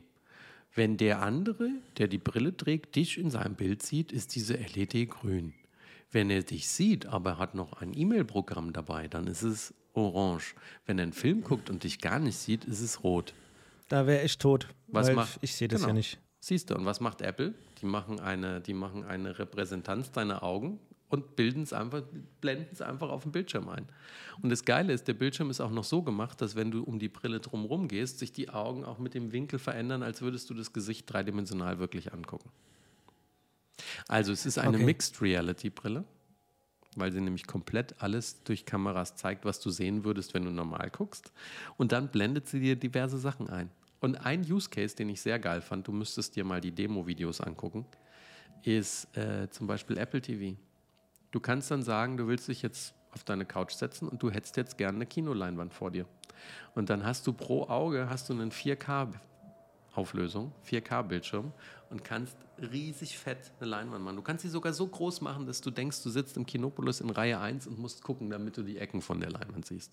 [0.73, 5.09] Wenn der andere, der die Brille trägt, dich in seinem Bild sieht, ist diese LED
[5.09, 5.53] grün.
[6.11, 10.55] Wenn er dich sieht, aber hat noch ein E-Mail-Programm dabei, dann ist es orange.
[10.85, 13.33] Wenn er einen Film guckt und dich gar nicht sieht, ist es rot.
[13.87, 14.67] Da wäre ich tot.
[14.87, 15.89] Was macht- ich sehe das genau.
[15.89, 16.19] ja nicht.
[16.39, 17.53] Siehst du, und was macht Apple?
[17.81, 22.03] Die machen eine, die machen eine Repräsentanz deiner Augen und bilden es einfach,
[22.41, 23.87] blenden es einfach auf den Bildschirm ein.
[24.41, 26.99] Und das Geile ist, der Bildschirm ist auch noch so gemacht, dass wenn du um
[26.99, 30.53] die Brille drumherum gehst, sich die Augen auch mit dem Winkel verändern, als würdest du
[30.53, 32.49] das Gesicht dreidimensional wirklich angucken.
[34.07, 34.85] Also es ist eine Okay.
[34.85, 36.05] Mixed Reality Brille,
[36.95, 40.89] weil sie nämlich komplett alles durch Kameras zeigt, was du sehen würdest, wenn du normal
[40.89, 41.31] guckst.
[41.77, 43.69] Und dann blendet sie dir diverse Sachen ein.
[43.99, 47.41] Und ein Use Case, den ich sehr geil fand, du müsstest dir mal die Demo-Videos
[47.41, 47.85] angucken,
[48.63, 50.57] ist äh, zum Beispiel Apple TV.
[51.35, 54.55] Du kannst dann sagen, du willst dich jetzt auf deine Couch setzen und du hättest
[54.55, 56.05] jetzt gerne eine Kinoleinwand vor dir.
[56.75, 59.09] Und dann hast du pro Auge hast du einen 4K
[59.95, 61.51] Auflösung, 4K-Bildschirm
[61.89, 62.37] und kannst
[62.71, 64.15] riesig fett eine Leinwand machen.
[64.15, 67.09] Du kannst sie sogar so groß machen, dass du denkst, du sitzt im Kinopolis in
[67.09, 69.91] Reihe 1 und musst gucken, damit du die Ecken von der Leinwand siehst.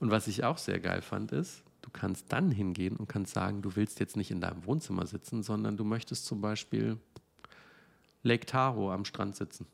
[0.00, 3.62] Und was ich auch sehr geil fand, ist, du kannst dann hingehen und kannst sagen,
[3.62, 6.98] du willst jetzt nicht in deinem Wohnzimmer sitzen, sondern du möchtest zum Beispiel
[8.22, 9.66] Lake Tahoe am Strand sitzen.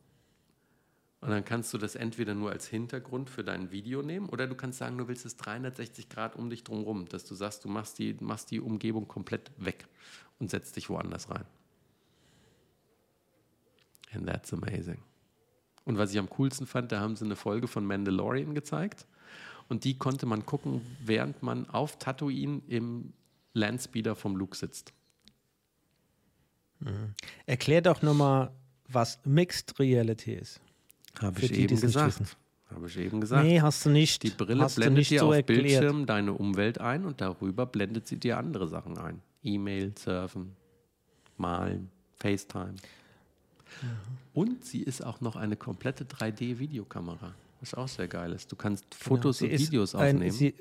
[1.20, 4.54] Und dann kannst du das entweder nur als Hintergrund für dein Video nehmen oder du
[4.54, 7.98] kannst sagen, du willst es 360 Grad um dich drumherum, dass du sagst, du machst
[7.98, 9.86] die, machst die Umgebung komplett weg
[10.38, 11.44] und setzt dich woanders rein.
[14.12, 15.02] And that's amazing.
[15.84, 19.06] Und was ich am coolsten fand, da haben sie eine Folge von Mandalorian gezeigt
[19.68, 23.12] und die konnte man gucken, während man auf Tatooine im
[23.52, 24.92] Landspeeder vom Luke sitzt.
[27.46, 28.50] Erklär doch nochmal,
[28.88, 30.60] was Mixed Reality ist.
[31.20, 32.36] Habe ich die, eben gesagt.
[32.70, 33.44] Habe ich eben gesagt.
[33.44, 34.22] Nee, hast du nicht.
[34.22, 35.62] Die Brille hast blendet nicht dir so auf erklärt.
[35.62, 39.22] Bildschirm deine Umwelt ein und darüber blendet sie dir andere Sachen ein.
[39.42, 40.54] E-Mail, Surfen,
[41.36, 42.74] Malen, FaceTime.
[43.82, 43.88] Mhm.
[44.34, 48.50] Und sie ist auch noch eine komplette 3D-Videokamera, was auch sehr geil ist.
[48.52, 50.32] Du kannst Fotos Sie und Videos ein- aufnehmen.
[50.32, 50.54] Sie,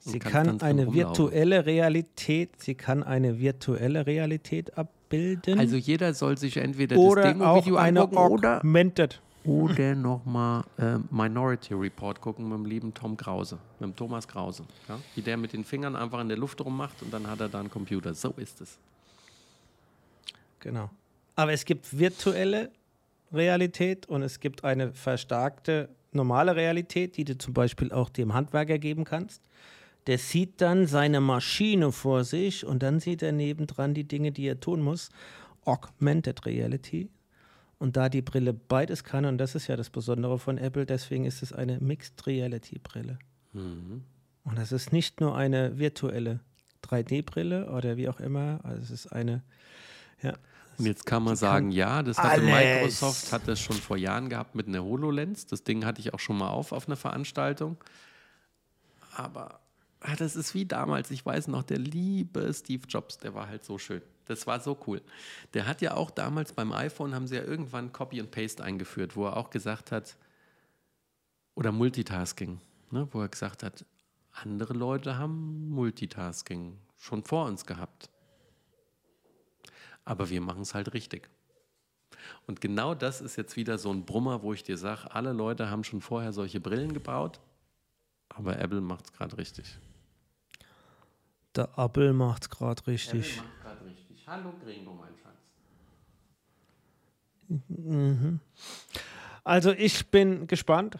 [0.00, 6.56] sie kann eine virtuelle Realität, sie kann eine virtuelle Realität abbilden also jeder soll sich
[6.56, 9.20] entweder oder das Demo-Video eine angucken oder, augmented.
[9.44, 14.64] oder nochmal äh, Minority Report gucken mit dem lieben Tom Krause, mit dem Thomas Krause.
[14.88, 14.98] Ja?
[15.14, 17.60] Wie der mit den Fingern einfach in der Luft rummacht und dann hat er da
[17.60, 18.14] einen Computer.
[18.14, 18.78] So ist es.
[20.60, 20.90] Genau.
[21.36, 22.70] Aber es gibt virtuelle
[23.32, 28.78] Realität und es gibt eine verstärkte normale Realität, die du zum Beispiel auch dem Handwerker
[28.78, 29.42] geben kannst.
[30.06, 34.46] Der sieht dann seine Maschine vor sich und dann sieht er nebendran die Dinge, die
[34.46, 35.10] er tun muss.
[35.64, 37.10] Augmented Reality.
[37.78, 41.24] Und da die Brille beides kann, und das ist ja das Besondere von Apple, deswegen
[41.24, 43.18] ist es eine Mixed Reality Brille.
[43.52, 44.04] Mhm.
[44.44, 46.40] Und das ist nicht nur eine virtuelle
[46.84, 49.42] 3D-Brille oder wie auch immer, also es ist eine,
[50.22, 50.34] ja,
[50.80, 52.40] Und jetzt kann man sagen, ja, das hatte.
[52.40, 55.44] Microsoft, hat das schon vor Jahren gehabt mit einer HoloLens.
[55.46, 57.76] Das Ding hatte ich auch schon mal auf auf einer Veranstaltung.
[59.14, 59.59] Aber
[60.00, 63.64] ah, das ist wie damals, ich weiß noch, der liebe Steve Jobs, der war halt
[63.64, 64.02] so schön.
[64.26, 65.02] Das war so cool.
[65.54, 69.16] Der hat ja auch damals beim iPhone, haben sie ja irgendwann Copy and Paste eingeführt,
[69.16, 70.16] wo er auch gesagt hat,
[71.54, 72.60] oder Multitasking,
[72.90, 73.84] ne, wo er gesagt hat,
[74.32, 78.08] andere Leute haben Multitasking schon vor uns gehabt.
[80.04, 81.28] Aber wir machen es halt richtig.
[82.46, 85.70] Und genau das ist jetzt wieder so ein Brummer, wo ich dir sage, alle Leute
[85.70, 87.40] haben schon vorher solche Brillen gebaut,
[88.30, 89.78] aber Apple macht es gerade richtig.
[91.54, 93.38] der Apple macht es gerade richtig.
[93.38, 94.26] Apple macht gerade richtig.
[94.26, 95.36] Hallo Gringo, mein Schatz.
[99.44, 100.96] Also ich bin gespannt.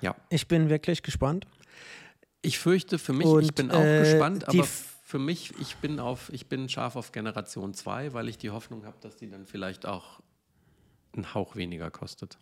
[0.00, 0.14] Ja.
[0.28, 1.46] Ich bin wirklich gespannt.
[2.42, 5.98] Ich fürchte für mich, ich Und, bin auch äh, gespannt, aber für mich, ich bin
[5.98, 9.46] auf, ich bin scharf auf Generation 2, weil ich die Hoffnung habe, dass die dann
[9.46, 10.20] vielleicht auch
[11.14, 12.36] einen Hauch weniger kostet.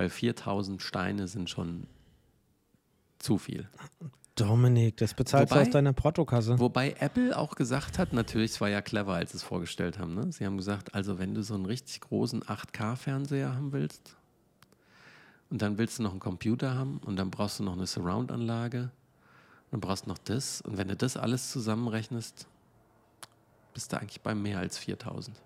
[0.00, 1.86] Weil 4000 Steine sind schon
[3.18, 3.68] zu viel.
[4.34, 6.58] Dominik, das bezahlst Wobei- du aus deiner Portokasse.
[6.58, 10.14] Wobei Apple auch gesagt hat, natürlich, es war ja clever, als sie es vorgestellt haben.
[10.14, 10.32] Ne?
[10.32, 14.16] Sie haben gesagt, also wenn du so einen richtig großen 8K-Fernseher haben willst
[15.50, 18.90] und dann willst du noch einen Computer haben und dann brauchst du noch eine Surround-Anlage
[19.70, 22.46] und brauchst noch das und wenn du das alles zusammenrechnest,
[23.74, 25.36] bist du eigentlich bei mehr als 4000.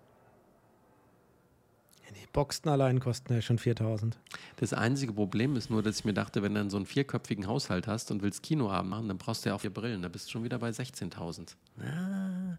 [2.15, 4.19] Die Boxen allein kosten ja schon 4000.
[4.57, 7.47] Das einzige Problem ist nur, dass ich mir dachte, wenn du dann so einen vierköpfigen
[7.47, 10.03] Haushalt hast und willst Kinoabend machen, dann brauchst du ja auch vier Brillen.
[10.03, 11.55] Da bist du schon wieder bei 16.000.
[11.81, 12.57] Ah,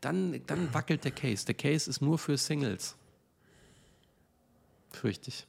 [0.00, 1.46] dann, dann wackelt der Case.
[1.46, 2.96] Der Case ist nur für Singles.
[4.92, 5.46] Fürchte ich.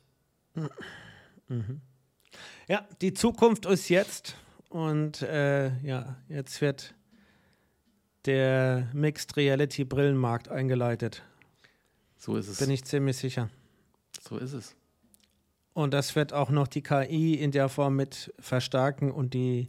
[2.68, 4.36] Ja, die Zukunft ist jetzt.
[4.70, 6.94] Und äh, ja, jetzt wird
[8.26, 11.24] der Mixed Reality Brillenmarkt eingeleitet.
[12.18, 12.60] So ist es.
[12.60, 13.50] Bin ich ziemlich sicher.
[14.22, 14.76] so ist es.
[15.74, 19.68] Und das wird auch noch die KI in der Form mit verstärken und die,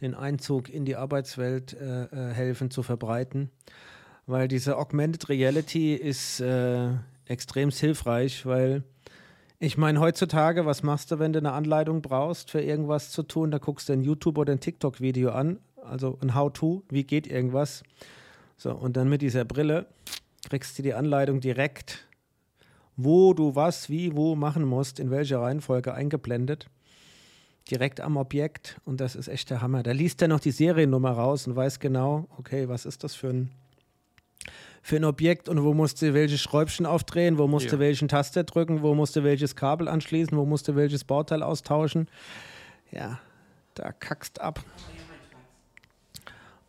[0.00, 3.50] den Einzug in die Arbeitswelt äh, äh, helfen zu verbreiten.
[4.26, 6.92] Weil diese Augmented Reality ist äh,
[7.26, 8.84] extrem hilfreich, weil
[9.58, 13.50] ich meine, heutzutage, was machst du, wenn du eine Anleitung brauchst, für irgendwas zu tun?
[13.50, 17.82] Da guckst du ein YouTube oder ein TikTok-Video an, also ein How-To, wie geht irgendwas.
[18.56, 19.86] So, und dann mit dieser Brille
[20.48, 22.06] kriegst du die Anleitung direkt
[23.02, 26.66] wo du was, wie, wo machen musst, in welcher Reihenfolge eingeblendet.
[27.70, 29.82] Direkt am Objekt und das ist echt der Hammer.
[29.82, 33.28] Da liest er noch die Seriennummer raus und weiß genau, okay, was ist das für
[33.28, 33.50] ein,
[34.82, 37.72] für ein Objekt und wo musst du welche Schräubchen aufdrehen, wo musst Ja.
[37.72, 41.42] du welchen Taster drücken, wo musst du welches Kabel anschließen, wo musst du welches Bauteil
[41.42, 42.06] austauschen.
[42.90, 43.20] Ja,
[43.74, 44.62] da kackst ab.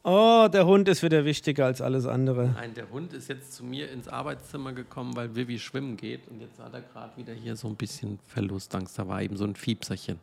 [0.03, 2.49] Oh, der Hund ist wieder wichtiger als alles andere.
[2.55, 6.27] Nein, der Hund ist jetzt zu mir ins Arbeitszimmer gekommen, weil Vivi schwimmen geht.
[6.27, 8.97] Und jetzt hat er gerade wieder hier so ein bisschen Verlustangst.
[8.97, 10.19] Da war eben so ein Fiepserchen.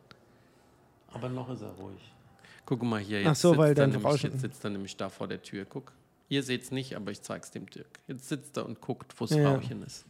[1.13, 2.11] Aber noch ist er ruhig.
[2.65, 3.19] Guck mal hier.
[3.21, 5.65] Jetzt Ach so, sitzt weil er nämlich, Jetzt sitzt er nämlich da vor der Tür.
[5.65, 5.93] Guck.
[6.27, 7.87] Ihr seht es nicht, aber ich zeig's dem Dirk.
[8.07, 9.57] Jetzt sitzt er und guckt, wo das Ja.
[9.57, 10.05] Frauchen ist.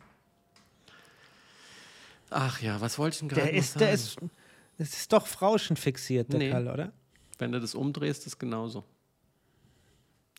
[2.32, 4.26] Ach ja, was wollte ich denn gerade Der ist, der sagen?
[4.26, 6.50] ist, das ist doch Frauschen fixiert, der Nee.
[6.50, 6.92] Kerl, oder?
[7.38, 8.84] Wenn du das umdrehst, ist genauso.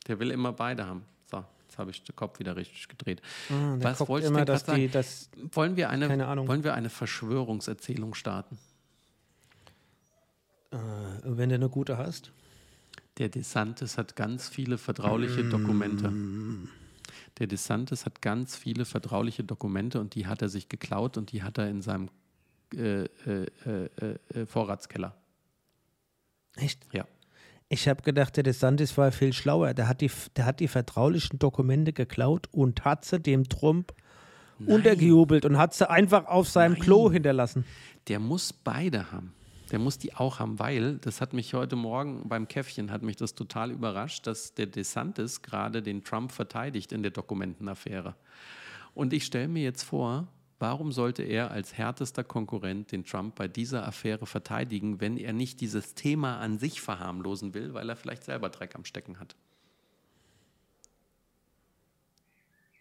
[0.06, 1.04] Der will immer beide haben.
[1.30, 3.20] So, jetzt habe ich den Kopf wieder richtig gedreht.
[3.50, 4.90] Ah, Was wollte ich immer, dass die, sagen?
[4.92, 6.48] das Wollen wir eine, Keine Ahnung.
[6.48, 8.58] wollen wir eine Verschwörungserzählung starten?
[10.72, 10.76] äh,
[11.24, 12.32] wenn du eine gute hast.
[13.18, 16.12] Der DeSantis hat ganz viele vertrauliche Dokumente.
[17.38, 21.42] Der DeSantis hat ganz viele vertrauliche Dokumente und die hat er sich geklaut und die
[21.42, 22.08] hat er in seinem
[22.74, 25.14] äh, äh, äh, äh, Vorratskeller.
[26.56, 26.86] Echt?
[26.92, 27.04] Ja.
[27.72, 29.74] Ich habe gedacht, der DeSantis war viel schlauer.
[29.74, 33.94] Der hat, die, der hat die vertraulichen Dokumente geklaut und hat sie dem Trump
[34.66, 36.82] untergejubelt und hat sie einfach auf seinem Nein.
[36.82, 37.64] Klo hinterlassen.
[38.08, 39.32] Der muss beide haben.
[39.70, 43.14] Der muss die auch haben, weil das hat mich heute Morgen beim Käffchen hat mich
[43.14, 48.16] das total überrascht, dass der DeSantis gerade den Trump verteidigt in der Dokumentenaffäre.
[48.94, 50.26] Und ich stelle mir jetzt vor,
[50.60, 55.60] warum sollte er als härtester Konkurrent den Trump bei dieser Affäre verteidigen, wenn er nicht
[55.60, 59.34] dieses Thema an sich verharmlosen will, weil er vielleicht selber Dreck am Stecken hat?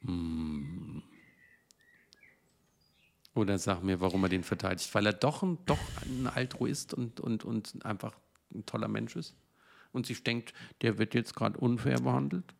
[0.01, 1.01] Hm.
[3.33, 4.93] Oder sag mir, warum er den verteidigt.
[4.93, 8.13] Weil er doch ein, doch ein Altruist und, und, und einfach
[8.53, 9.35] ein toller Mensch ist.
[9.93, 12.53] Und sich denkt, der wird jetzt gerade unfair behandelt.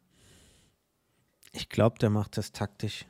[1.52, 3.06] Ich glaube, der macht das taktisch.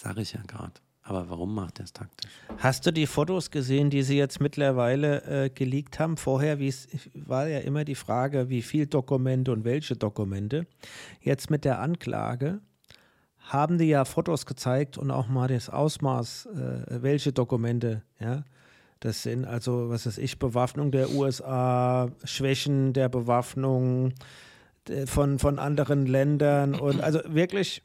[0.00, 0.74] Sag ich ja gerade.
[1.02, 2.30] Aber warum macht er es taktisch?
[2.58, 6.16] Hast du die Fotos gesehen, die sie jetzt mittlerweile äh, geleakt haben?
[6.16, 6.60] Vorher
[7.14, 10.68] war ja immer die Frage, wie viel Dokumente und welche Dokumente.
[11.20, 12.60] Jetzt mit der Anklage
[13.38, 18.44] haben die ja Fotos gezeigt und auch mal das Ausmaß, äh, welche Dokumente, ja.
[19.00, 24.12] Das sind also, was weiß ich, Bewaffnung der USA, Schwächen der Bewaffnung
[24.88, 27.82] äh, von, von anderen Ländern und also wirklich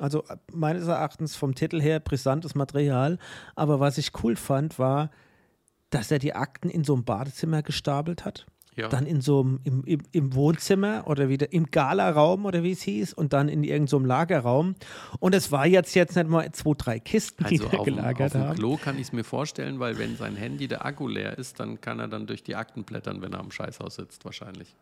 [0.00, 3.18] also äh, meines Erachtens vom Titel her brisantes Material.
[3.54, 5.10] Aber was ich cool fand, war,
[5.90, 8.46] dass er die Akten in so einem Badezimmer gestapelt hat.
[8.76, 8.88] Ja.
[8.88, 12.80] Dann in so einem im, im, im Wohnzimmer oder wieder im Galaraum oder wie es
[12.82, 14.76] hieß und dann in irgendeinem so Lagerraum.
[15.18, 17.94] Und es war jetzt jetzt nicht mal zwei, drei Kisten, die Also da auf, dem-
[17.94, 18.54] auf gelagert dem haben.
[18.56, 21.80] Klo kann ich es mir vorstellen, weil wenn sein Handy der Akku leer ist, dann
[21.80, 24.76] kann er dann durch die Akten blättern, wenn er am Scheißhaus sitzt, wahrscheinlich.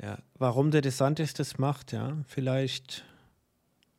[0.00, 3.04] Ja, warum der DeSantis das macht, ja, vielleicht.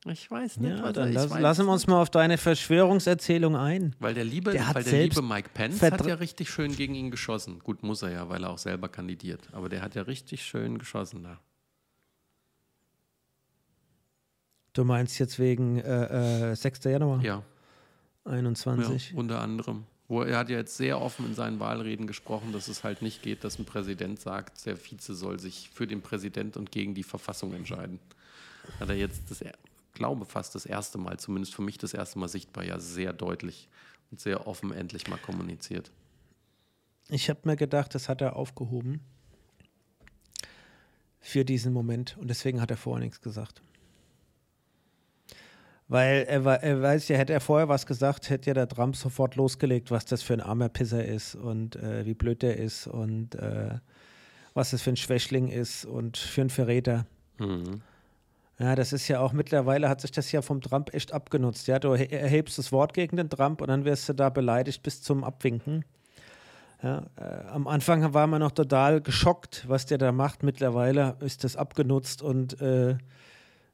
[0.06, 0.78] Ich weiß nicht.
[0.78, 1.90] Ja, dann lass, weiß lassen wir uns nicht.
[1.90, 3.96] mal auf deine Verschwörungserzählung ein.
[4.00, 6.96] Weil der liebe, Der hat weil der liebe Mike Pence hat ja richtig schön gegen
[6.96, 7.60] ihn geschossen.
[7.60, 9.50] Gut, muss er ja, weil er auch selber kandidiert.
[9.52, 11.40] Aber der hat ja richtig schön geschossen da.
[14.72, 16.86] Du meinst jetzt wegen äh, äh, 6.
[16.86, 17.44] Januar Ja,
[18.26, 19.14] ja 21.
[19.16, 19.84] unter anderem.
[20.10, 23.22] Wo er hat ja jetzt sehr offen in seinen Wahlreden gesprochen, dass es halt nicht
[23.22, 27.04] geht, dass ein Präsident sagt, der Vize soll sich für den Präsident und gegen die
[27.04, 28.00] Verfassung entscheiden.
[28.80, 29.44] Hat er jetzt das,
[29.94, 33.70] glaube fast das erste Mal, zumindest für mich das erste Mal sichtbar, ja sehr deutlich
[34.10, 35.92] und sehr offen endlich mal kommuniziert.
[37.10, 39.02] Ich habe mir gedacht, das hat er aufgehoben
[41.20, 43.62] für diesen Moment und deswegen hat er vorher nichts gesagt.
[45.90, 49.36] Weil er, er weiß ja, hätte er vorher was gesagt, hätte ja der Trump sofort
[49.36, 53.34] losgelegt, was das für ein armer Pisser ist und äh, wie blöd der ist und
[53.34, 53.72] äh,
[54.54, 57.08] was das für ein Schwächling ist und für ein Verräter.
[57.40, 57.82] Mhm.
[58.60, 61.68] Ja, das ist ja auch mittlerweile hat sich das ja vom Trump echt abgenutzt.
[61.68, 64.84] Ja, du he- erhebst das Wort gegen den Trump und dann wirst du da beleidigt
[64.84, 65.86] bis zum Abwinken.
[66.84, 70.44] Ja, äh, am Anfang war man noch total geschockt, was der da macht.
[70.44, 72.98] Mittlerweile ist das abgenutzt und äh,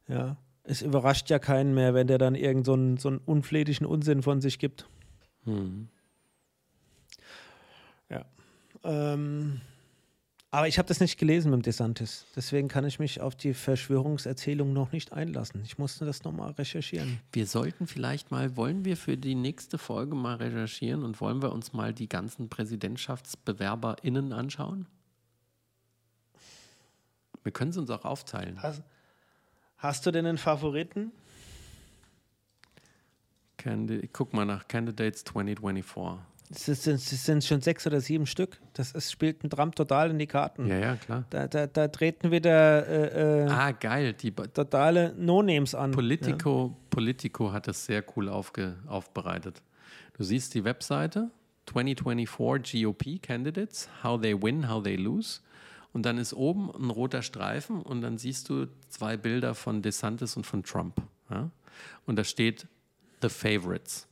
[0.08, 3.86] ja, es überrascht ja keinen mehr, wenn der dann irgend so einen, so einen unflätigen
[3.86, 4.88] Unsinn von sich gibt.
[5.46, 5.88] Mhm.
[8.10, 8.26] Ja.
[8.84, 9.62] Ähm,
[10.50, 12.26] aber ich habe das nicht gelesen mit dem DeSantis.
[12.36, 15.62] Deswegen kann ich mich auf die Verschwörungserzählung noch nicht einlassen.
[15.66, 17.20] Ich musste das nochmal recherchieren.
[17.34, 21.52] Wir sollten vielleicht mal, wollen wir für die nächste Folge mal recherchieren und wollen wir
[21.52, 24.88] uns mal die ganzen PräsidentschaftsbewerberInnen anschauen?
[27.44, 28.64] Wir können es uns auch aufteilen.
[28.64, 28.82] Hast,
[29.86, 31.12] hast du denn einen Favoriten?
[33.58, 36.22] Candi guck mal nach Candidates 2024.
[36.52, 38.60] Es sind, es sind schon sechs oder sieben Stück.
[38.74, 40.68] Das ist, spielt ein Trump total in die Karten.
[40.68, 41.26] Ja, ja, klar.
[41.32, 44.14] Da, da, da treten wieder äh, äh, Ah, geil.
[44.14, 45.92] Die totale No-Names an.
[45.92, 49.64] Politico, Politico hat das sehr cool aufge, aufbereitet.
[50.14, 51.32] Du siehst die Webseite
[51.66, 55.40] 2024 GOP Candidates, how they win, how they lose.
[55.96, 60.36] Und dann ist oben ein roter Streifen und dann siehst du zwei Bilder von DeSantis
[60.36, 61.02] und von Trump.
[61.30, 61.50] Ja?
[62.06, 62.68] Und da steht
[63.22, 64.06] The Favorites.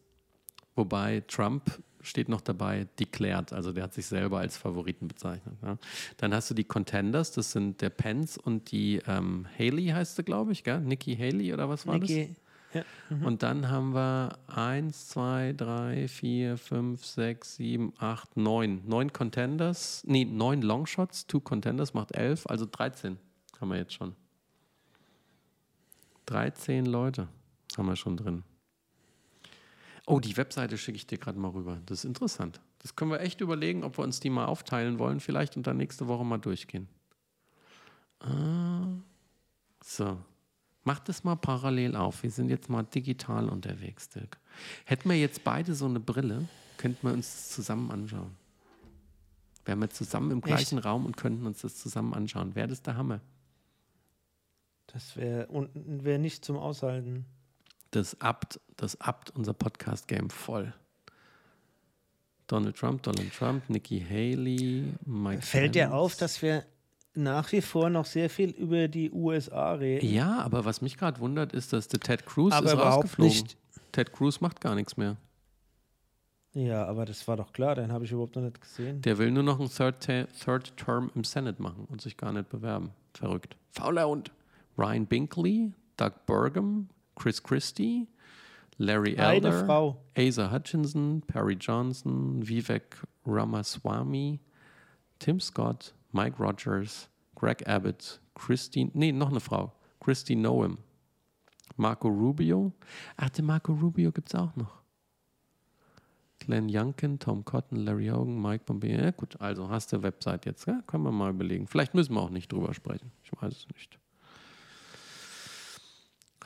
[0.78, 5.58] Wobei Trump steht noch dabei declared, also der hat sich selber als Favoriten bezeichnet.
[5.62, 5.78] Ja.
[6.16, 10.24] Dann hast du die Contenders, das sind der Pence und die ähm, Haley heißt sie,
[10.24, 10.80] glaube ich, gell?
[10.80, 12.34] Nikki Haley oder was war Niki,
[12.74, 13.22] das?
[13.22, 18.82] Und dann haben wir eins, zwei, drei, vier, fünf, sechs, sieben, acht, neun.
[18.88, 23.18] Neun Contenders, nee, neun Longshots, two Contenders macht elf, also 13
[23.60, 24.16] haben wir jetzt schon.
[26.26, 27.28] 13 Leute
[27.78, 28.44] haben wir schon drin.
[30.06, 31.80] Oh, die Webseite schicke ich dir gerade mal rüber.
[31.86, 32.60] Das ist interessant.
[32.80, 35.78] Das können wir echt überlegen, ob wir uns die mal aufteilen wollen, vielleicht und dann
[35.78, 36.90] nächste Woche mal durchgehen.
[38.20, 38.88] Ah,
[39.84, 40.18] so.
[40.84, 42.24] Mach das mal parallel auf.
[42.24, 44.38] Wir sind jetzt mal digital unterwegs, Dirk.
[44.86, 48.36] Hätten wir jetzt beide so eine Brille, könnten wir uns das zusammen anschauen.
[49.66, 52.54] Wären wir zusammen im gleichen Raum und könnten uns das zusammen anschauen.
[52.56, 53.22] Wäre das der Hammer?
[54.88, 57.26] Das wäre wär nicht zum Aushalten.
[57.92, 60.74] Das abt, das abt unser Podcast-Game voll.
[62.48, 65.94] Donald Trump, Donald Trump, Nikki Haley, Mike Fällt dir Pence.
[65.94, 66.66] auf, dass wir
[67.16, 70.08] nach wie vor noch sehr viel über die USA reden?
[70.08, 73.32] Ja, aber was mich gerade wundert, ist, dass der Ted Cruz Aber ist überhaupt rausgeflogen.
[73.34, 73.58] nicht.
[73.92, 75.18] Ted Cruz macht gar nichts mehr.
[76.54, 79.02] Ja, aber das war doch klar, den habe ich überhaupt noch nicht gesehen.
[79.02, 82.32] Der will nur noch einen Third, Te- Third Term im Senate machen und sich gar
[82.32, 82.92] nicht bewerben.
[83.16, 83.56] Verrückt.
[83.72, 84.32] Fauler Hund.
[84.78, 88.08] Ryan Binkley, Doug Burgum, Chris Christie,
[88.78, 90.04] Larry Eine Elder, Frau.
[90.18, 94.40] Asa Hutchinson, Perry Johnson, Vivek Ramaswamy,
[95.20, 100.78] Tim Scott, Mike Rogers, Greg Abbott, Christine, nee, noch eine Frau, Christy Noem,
[101.76, 102.72] Marco Rubio.
[103.18, 104.84] Ach, den Marco Rubio gibt es auch noch.
[106.40, 108.98] Glenn Youngkin, Tom Cotton, Larry Hogan, Mike Pompeo.
[108.98, 110.82] Ja, gut, also hast du Website jetzt, ja?
[110.88, 111.68] können wir mal überlegen.
[111.68, 113.12] Vielleicht müssen wir auch nicht drüber sprechen.
[113.24, 113.98] Ich weiß es nicht.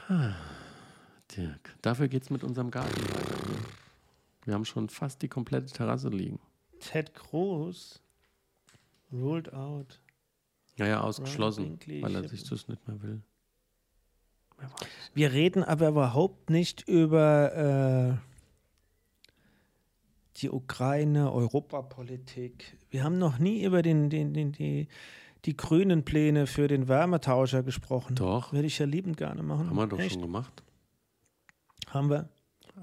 [0.08, 0.36] Ah,
[1.36, 3.52] Dirk, dafür geht es mit unserem Garten weiter.
[3.52, 3.58] ne?
[4.46, 6.40] Wir haben schon fast die komplette Terrasse liegen.
[6.80, 8.02] Ted Cruz
[9.12, 10.02] ruled out.
[10.78, 13.22] Ja, ja, ausgeschlossen, weil er sich das nicht mehr will.
[15.14, 18.28] Wir reden aber überhaupt nicht über äh,
[20.38, 22.78] die Ukraine, Europapolitik.
[22.90, 24.88] Wir haben noch nie über den, den, den, die,
[25.46, 28.16] die grünen Pläne für den Wärmetauscher gesprochen.
[28.16, 29.70] Doch, Würde ich ja liebend gerne machen.
[29.70, 30.14] haben wir doch Echt?
[30.14, 30.64] schon gemacht.
[31.90, 32.30] Haben wir?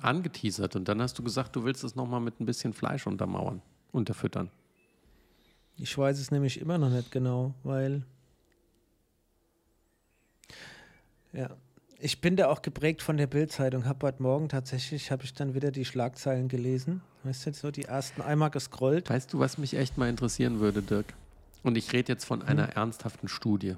[0.00, 3.62] Angeteasert und dann hast du gesagt, du willst es nochmal mit ein bisschen Fleisch untermauern,
[3.92, 4.50] unterfüttern.
[5.76, 8.04] Ich weiß es nämlich immer noch nicht genau, weil
[11.34, 11.50] Ja.
[12.00, 13.86] Ich bin da auch geprägt von der Bildzeitung.
[13.86, 17.00] Hab heute Morgen tatsächlich, habe ich dann wieder die Schlagzeilen gelesen.
[17.22, 19.08] Weißt du, so die ersten einmal gescrollt.
[19.08, 21.14] Weißt du, was mich echt mal interessieren würde, Dirk?
[21.62, 23.76] Und ich rede jetzt von einer ernsthaften Studie.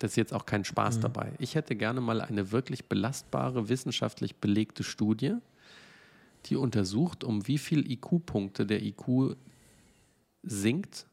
[0.00, 1.32] Das ist jetzt auch kein Spaß dabei.
[1.38, 5.36] Ich hätte gerne mal eine wirklich belastbare, wissenschaftlich belegte Studie,
[6.46, 9.36] die untersucht, um wie viel IQ-Punkte der IQ
[10.42, 11.06] sinkt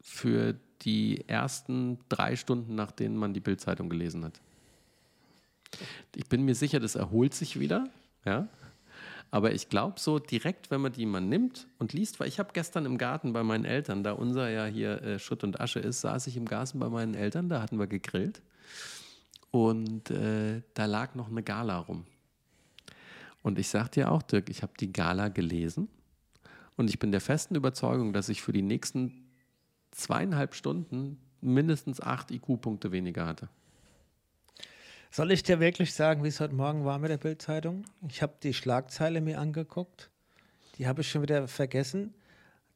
[0.00, 4.40] für die ersten drei Stunden, nach denen man die Bildzeitung gelesen hat.
[6.14, 7.88] Ich bin mir sicher, das erholt sich wieder,
[8.24, 8.48] ja.
[9.30, 12.50] Aber ich glaube so direkt, wenn man die mal nimmt und liest, weil ich habe
[12.52, 16.02] gestern im Garten bei meinen Eltern, da unser ja hier äh, Schutt und Asche ist,
[16.02, 18.42] saß ich im Garten bei meinen Eltern, da hatten wir gegrillt
[19.50, 22.04] und äh, da lag noch eine Gala rum.
[23.40, 25.88] Und ich sag dir auch, Dirk, ich habe die Gala gelesen
[26.76, 29.30] und ich bin der festen Überzeugung, dass ich für die nächsten
[29.90, 33.48] zweieinhalb Stunden mindestens acht IQ-Punkte weniger hatte.
[35.10, 37.84] Soll ich dir wirklich sagen, wie es heute Morgen war mit der Bildzeitung?
[38.08, 40.10] Ich habe die Schlagzeile mir angeguckt.
[40.78, 42.14] Die habe ich schon wieder vergessen.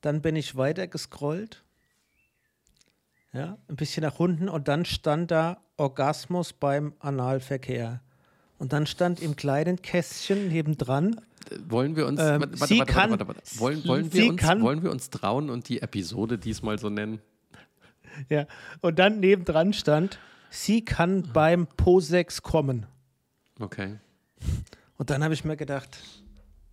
[0.03, 1.65] Dann bin ich weiter gescrollt.
[3.33, 8.03] Ja, ein bisschen nach unten und dann stand da Orgasmus beim Analverkehr.
[8.59, 11.21] Und dann stand im kleinen Kästchen nebendran,
[11.69, 13.59] Wollen wir uns, Ähm, warte, sie warte, kann- warte, warte, warte.
[13.61, 17.21] Wollen, wollen, wir uns, kann- wollen wir uns trauen und die Episode diesmal so nennen?
[18.29, 18.47] ja,
[18.81, 20.19] und dann nebendran stand,
[20.51, 22.87] sie kann beim Posex kommen.
[23.61, 23.99] Okay.
[24.99, 25.99] Und dann habe ich mir gedacht,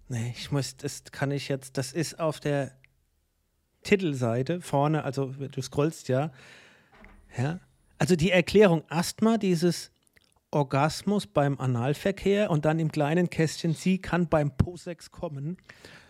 [0.10, 2.72] nee, ich muss, das kann ich jetzt, das ist auf der
[3.84, 6.32] Titelseite vorne, also du scrollst ja,
[7.38, 7.60] ja.
[7.98, 9.92] Also die Erklärung erstmal dieses
[10.54, 15.58] Orgasmus beim Analverkehr und dann im kleinen Kästchen, sie kann beim Posex kommen.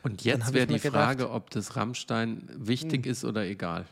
[0.04, 3.86] Und jetzt wäre die gedacht- Frage, ob das Rammstein wichtig ist oder egal.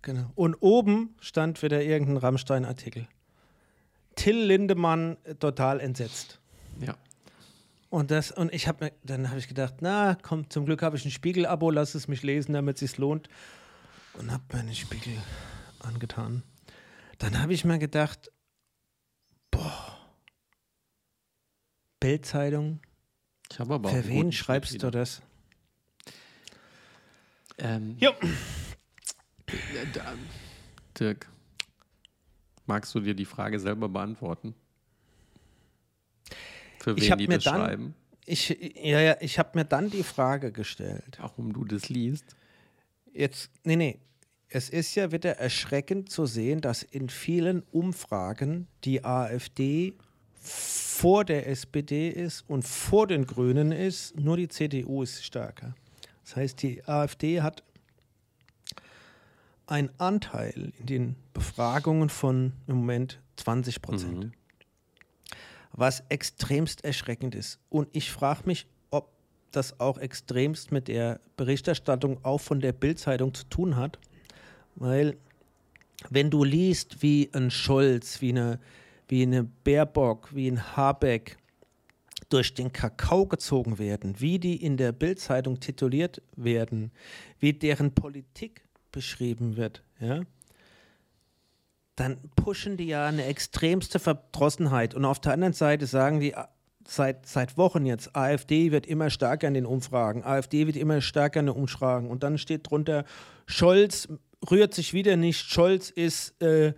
[0.00, 0.30] Genau.
[0.34, 3.06] Und oben stand wieder irgendein Rammstein-Artikel.
[4.16, 6.40] Till Lindemann äh, total entsetzt.
[6.80, 6.96] Ja.
[7.88, 10.96] Und das, und ich habe mir, dann habe ich gedacht, na, komm, zum Glück habe
[10.96, 13.28] ich ein Spiegel-Abo, lass es mich lesen, damit es sich lohnt.
[14.14, 15.12] Und habe mir einen Spiegel
[15.80, 16.42] angetan.
[17.18, 18.31] Dann habe ich mir gedacht,
[19.52, 19.98] boah,
[22.00, 22.80] Bildzeitung,
[23.50, 25.22] Ich habe aber für wen schreibst du das?
[27.58, 28.10] Ähm, Jo.
[29.46, 29.54] äh,
[30.98, 31.28] Dirk,
[32.66, 34.54] magst du dir die Frage selber beantworten?
[36.80, 37.94] Für wen die mir das dann- schreiben?
[38.24, 41.18] Ich, ja, ja, ich habe mir dann die Frage gestellt.
[41.20, 42.36] Warum du das liest?
[43.12, 43.98] Jetzt, nee, nee.
[44.54, 49.94] Es ist ja wieder erschreckend zu sehen, dass in vielen Umfragen die AfD
[50.34, 55.74] vor der SPD ist und vor den Grünen ist, nur die CDU ist stärker.
[56.24, 57.62] Das heißt, die AfD hat
[59.66, 64.32] einen Anteil in den Befragungen von im Moment 20 Prozent
[65.72, 67.58] was extremst erschreckend ist.
[67.70, 69.10] Und ich frage mich, ob
[69.50, 73.98] das auch extremst mit der Berichterstattung auch von der Bildzeitung zu tun hat,
[74.74, 75.16] weil
[76.10, 78.58] wenn du liest, wie ein Scholz, wie eine,
[79.08, 81.36] wie eine Baerbock, wie ein Habeck
[82.28, 86.90] durch den Kakao gezogen werden, wie die in der Bildzeitung tituliert werden,
[87.38, 90.22] wie deren Politik beschrieben wird, ja,
[91.96, 94.94] dann pushen die ja eine extremste Verdrossenheit.
[94.94, 96.44] Und auf der anderen Seite sagen die äh,
[96.86, 101.40] seit, seit Wochen jetzt, AfD wird immer stärker in den Umfragen, AfD wird immer stärker
[101.40, 102.10] in den Umfragen.
[102.10, 103.04] Und dann steht drunter,
[103.46, 104.08] Scholz
[104.50, 106.72] rührt sich wieder nicht, Scholz ist äh,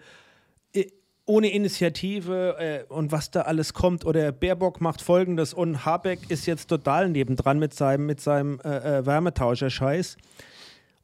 [1.26, 4.04] ohne Initiative äh, und was da alles kommt.
[4.04, 8.98] Oder Baerbock macht folgendes und Habeck ist jetzt total nebendran mit seinem, mit seinem äh,
[8.98, 10.16] äh, Wärmetauscher-Scheiß.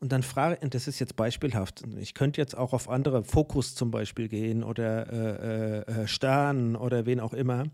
[0.00, 1.82] Und dann frage und das ist jetzt beispielhaft.
[1.98, 6.74] Ich könnte jetzt auch auf andere Fokus zum Beispiel gehen oder äh, äh, äh, Stern
[6.76, 7.64] oder wen auch immer.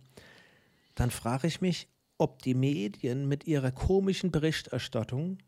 [0.97, 5.39] Dann frage ich mich, ob die Medien mit ihrer komischen Berichterstattung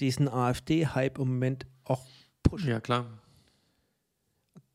[0.00, 2.04] diesen AfD-Hype im Moment auch
[2.42, 2.68] pushen.
[2.68, 3.06] Ja, klar.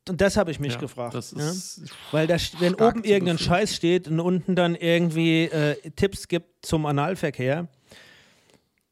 [0.08, 1.16] Und das habe ich mich ja, gefragt.
[1.36, 1.52] Ja?
[2.12, 3.40] Weil da, wenn oben irgendein.
[3.40, 7.68] Scheiß steht und unten dann irgendwie äh, Tipps gibt zum Analverkehr,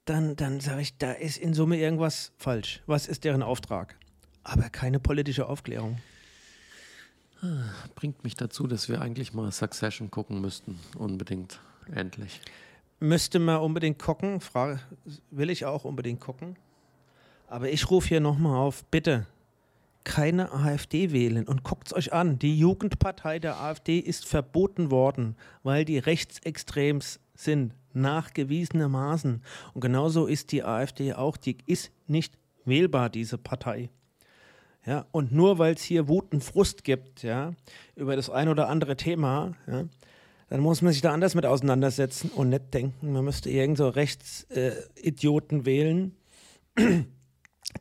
[0.06, 2.82] dann, dann sage ich, da ist in Summe irgendwas falsch.
[2.88, 3.96] Was ist deren Auftrag?
[4.44, 6.00] Aber keine politische Aufklärung.
[7.96, 10.80] bringt mich dazu, dass wir eigentlich mal Succession gucken müssten.
[10.98, 11.60] Unbedingt.
[11.94, 12.42] Endlich.
[13.00, 14.80] Müsste man unbedingt gucken, Frage,
[15.30, 16.56] will ich auch unbedingt gucken.
[17.48, 19.26] Aber ich rufe hier nochmal auf, bitte
[20.04, 22.40] keine AfD wählen und guckt es euch an.
[22.40, 29.42] Die Jugendpartei der AfD ist verboten worden, weil die rechtsextrems sind, nachgewiesenermaßen.
[29.74, 33.90] Und genauso ist die AfD auch, die ist nicht wählbar, diese Partei.
[34.86, 37.54] Ja, und nur weil es hier Wut und Frust gibt, ja,
[37.96, 39.86] über das ein oder andere Thema, ja,
[40.50, 43.88] dann muss man sich da anders mit auseinandersetzen und nicht denken, man müsste irgend so
[43.88, 46.16] Rechtsidioten äh, wählen,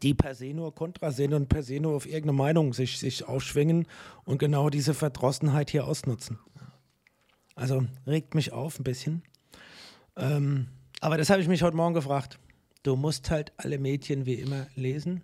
[0.02, 3.24] die per se nur kontra sind und per se nur auf irgendeine Meinung sich, sich
[3.26, 3.86] aufschwingen
[4.24, 6.38] und genau diese Verdrossenheit hier ausnutzen.
[7.54, 9.22] Also regt mich auf ein bisschen.
[10.16, 10.68] Ähm,
[11.00, 12.38] aber das habe ich mich heute Morgen gefragt.
[12.82, 15.22] Du musst halt alle Mädchen wie immer lesen,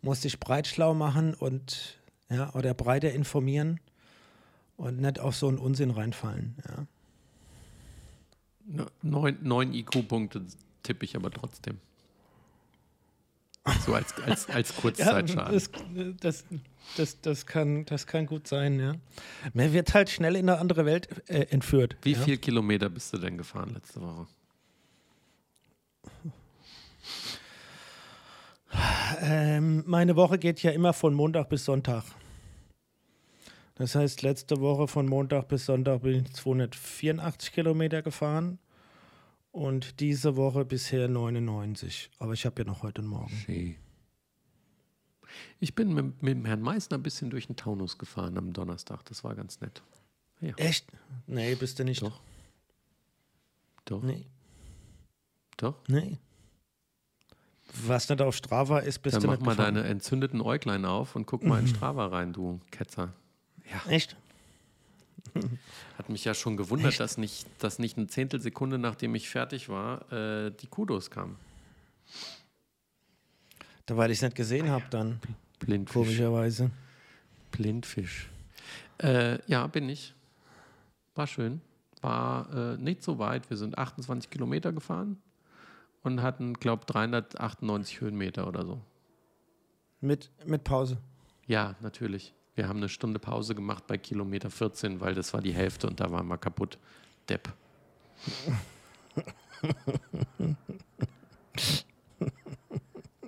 [0.00, 1.98] musst dich breitschlau machen und
[2.30, 3.80] ja, oder breiter informieren
[4.76, 6.56] und nicht auf so einen Unsinn reinfallen.
[6.66, 6.86] Ja.
[9.02, 10.46] Neun, neun IQ-Punkte
[10.82, 11.78] tippe ich aber trotzdem.
[13.84, 15.34] So als, als, als Kurzzeitschaden.
[15.94, 16.44] Ja, das, das,
[16.96, 18.94] das, das, kann, das kann gut sein, ja.
[19.52, 21.96] Man wird halt schnell in eine andere Welt äh, entführt.
[22.02, 22.20] Wie ja?
[22.20, 24.26] viel Kilometer bist du denn gefahren letzte Woche?
[29.22, 32.04] Ähm, meine Woche geht ja immer von Montag bis Sonntag.
[33.76, 38.58] Das heißt, letzte Woche von Montag bis Sonntag bin ich 284 Kilometer gefahren
[39.58, 42.10] und diese Woche bisher 99.
[42.18, 43.30] Aber ich habe ja noch heute morgen.
[43.44, 43.76] Schön.
[45.60, 49.04] Ich bin mit, mit dem Herrn Meissner ein bisschen durch den Taunus gefahren am Donnerstag.
[49.06, 49.82] Das war ganz nett.
[50.40, 50.54] Ja.
[50.56, 50.86] Echt?
[51.26, 52.02] Nee, bist du nicht.
[52.02, 52.20] Doch.
[53.84, 54.02] Doch.
[54.02, 54.26] Nee.
[55.56, 55.74] Doch?
[55.88, 56.18] Nee.
[57.86, 59.74] Was nicht auf Strava ist, bist Dann du mach nicht mal gefahren.
[59.74, 63.12] deine entzündeten Äuglein auf und guck mal in Strava rein, du Ketzer.
[63.70, 63.90] Ja.
[63.90, 64.16] Echt?
[65.98, 70.10] Hat mich ja schon gewundert, dass nicht, dass nicht eine Zehntelsekunde, nachdem ich fertig war,
[70.12, 71.36] äh, die Kudos kam.
[73.86, 75.20] Da, weil ich es nicht gesehen habe dann,
[75.58, 75.94] Blindfisch.
[75.94, 76.70] komischerweise.
[77.50, 78.28] Blindfisch.
[78.98, 80.14] Äh, ja, bin ich.
[81.14, 81.60] War schön.
[82.00, 83.48] War äh, nicht so weit.
[83.50, 85.18] Wir sind 28 Kilometer gefahren
[86.02, 88.80] und hatten, glaube ich, 398 Höhenmeter oder so.
[90.00, 90.98] Mit, mit Pause.
[91.46, 92.34] Ja, natürlich.
[92.58, 96.00] Wir haben eine Stunde Pause gemacht bei Kilometer 14, weil das war die Hälfte und
[96.00, 96.76] da waren wir kaputt.
[97.28, 97.52] Depp.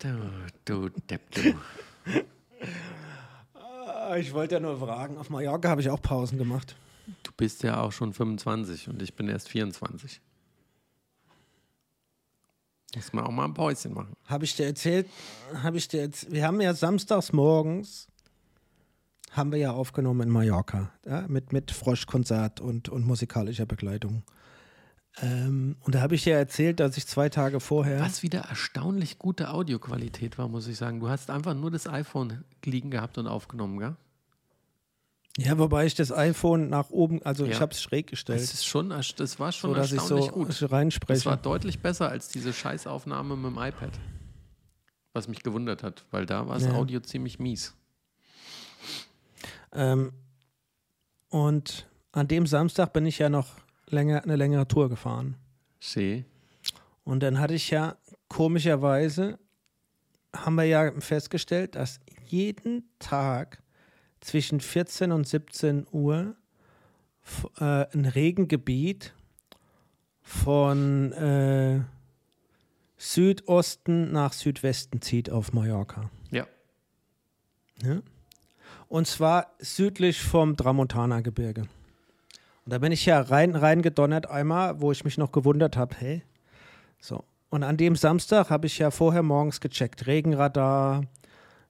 [0.00, 0.08] du,
[0.64, 1.54] du Depp, du.
[3.54, 6.74] Ah, Ich wollte ja nur fragen, auf Mallorca habe ich auch Pausen gemacht.
[7.22, 10.20] Du bist ja auch schon 25 und ich bin erst 24.
[12.96, 14.12] Muss man auch mal ein Päuschen machen.
[14.26, 15.08] Habe ich dir erzählt,
[15.54, 18.09] habe ich dir jetzt, wir haben ja samstags morgens,
[19.30, 24.22] haben wir ja aufgenommen in Mallorca, ja, mit, mit Froschkonzert und, und musikalischer Begleitung.
[25.22, 29.18] Ähm, und da habe ich dir erzählt, dass ich zwei Tage vorher, Was wieder erstaunlich
[29.18, 31.00] gute Audioqualität war, muss ich sagen.
[31.00, 33.96] Du hast einfach nur das iPhone liegen gehabt und aufgenommen, gell?
[35.38, 37.60] ja, wobei ich das iPhone nach oben, also ich Ja.
[37.60, 40.32] habe es schräg gestellt, Das, ist schon, das war schon so dass ich erstaunlich so
[40.32, 41.08] gut.
[41.08, 43.92] Das war deutlich besser als diese Scheißaufnahme mit dem iPad.
[45.12, 46.74] Was mich gewundert hat, weil da war das Ja.
[46.74, 47.74] Audio ziemlich mies.
[49.72, 50.12] Ähm,
[51.28, 53.56] und an dem Samstag bin ich ja noch
[53.86, 55.36] länger, eine längere Tour gefahren.
[55.80, 56.24] See.
[57.04, 57.96] Und dann hatte ich ja
[58.28, 59.38] komischerweise,
[60.34, 63.62] haben wir ja festgestellt, dass jeden Tag
[64.20, 66.36] zwischen 14 und 17 Uhr
[67.58, 69.14] äh, ein Regengebiet
[70.22, 71.80] von äh,
[72.98, 76.10] Südosten nach Südwesten zieht auf Mallorca.
[76.30, 76.46] Ja.
[77.82, 78.02] Ja?
[78.90, 81.60] Und zwar südlich vom Tramontana-Gebirge.
[81.60, 81.68] Und
[82.72, 86.22] da bin ich ja rein, reingedonnert einmal, wo ich mich noch gewundert habe, hey,
[86.98, 87.22] so.
[87.50, 91.02] Und an dem Samstag habe ich ja vorher morgens gecheckt, Regenradar,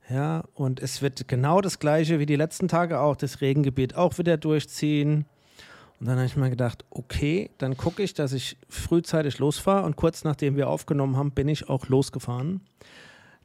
[0.09, 4.17] ja, und es wird genau das gleiche wie die letzten Tage auch, das Regengebiet auch
[4.17, 5.27] wieder durchziehen.
[6.01, 9.97] Und dann habe ich mir gedacht, okay, dann gucke ich, dass ich frühzeitig losfahre und
[9.97, 12.63] kurz nachdem wir aufgenommen haben, bin ich auch losgefahren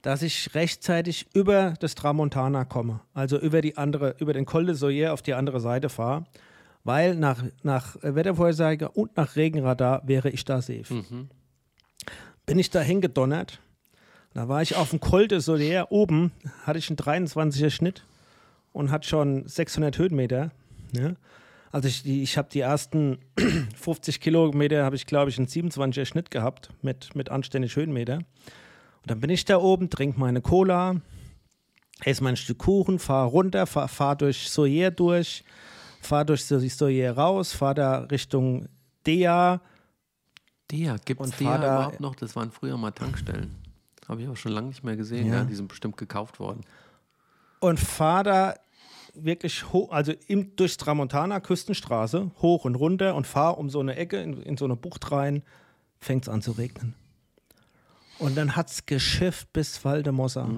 [0.06, 4.76] dass ich rechtzeitig über das Tramontana komme, also über die andere, über den Col de
[4.76, 6.26] Soyer auf die andere Seite fahre,
[6.84, 10.94] weil nach, nach Wettervorhersage und nach Regenradar wäre ich da safe.
[10.94, 11.30] Mhm.
[12.46, 13.60] Bin ich da hingedonnert,
[14.36, 16.32] da war ich auf dem Col de Soyer oben,
[16.66, 18.06] hatte ich einen 23er Schnitt
[18.74, 20.52] und hat schon 600 Höhenmeter.
[20.92, 21.14] Ja?
[21.72, 23.18] Also ich, ich habe die ersten
[23.76, 28.20] 50 Kilometer, habe ich glaube ich einen 27er Schnitt gehabt mit, mit anständig Höhenmeter.
[29.06, 30.96] Und dann bin ich da oben, trinke meine Cola,
[32.04, 35.44] esse mein Stück Kuchen, fahre runter, fahre fahr durch Soyer durch,
[36.02, 38.68] fahre durch so- Soyer raus, fahre da Richtung
[39.06, 39.62] Dea.
[40.72, 42.16] Der, gibt es fahr da- überhaupt noch?
[42.16, 43.54] Das waren früher mal Tankstellen.
[44.10, 45.28] Habe ich auch schon lange nicht mehr gesehen.
[45.28, 45.36] Ja.
[45.36, 45.44] Ja.
[45.44, 46.62] die sind bestimmt gekauft worden.
[47.60, 48.54] und fahre da
[49.14, 53.96] wirklich hoch, also im, durchs Tramontana, Küstenstraße, hoch und runter und fahre um so eine
[53.98, 55.44] Ecke in, in so eine Bucht rein,
[56.00, 56.96] fängt es an zu regnen.
[58.20, 60.50] Und dann hat es geschifft bis Valdemossa.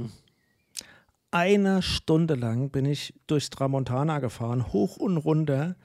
[1.31, 5.75] eine Stunde lang bin ich durchs Tramontana gefahren, hoch und runter.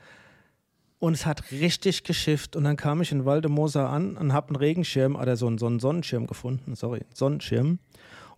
[0.98, 2.54] Und es hat richtig geschifft.
[2.54, 5.66] Und dann kam ich in Waldemoser an und habe einen Regenschirm oder so einen, so
[5.66, 6.76] einen Sonnenschirm gefunden.
[6.76, 7.80] Sorry, Sonnenschirm.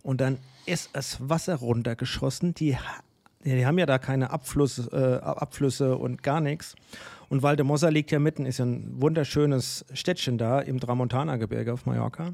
[0.01, 2.55] Und dann ist das Wasser runtergeschossen.
[2.55, 2.75] Die,
[3.43, 6.75] die haben ja da keine Abfluss, äh, Abflüsse und gar nichts.
[7.29, 12.33] Und Valdemossa liegt ja mitten, ist ja ein wunderschönes Städtchen da im Tramontana-Gebirge auf Mallorca.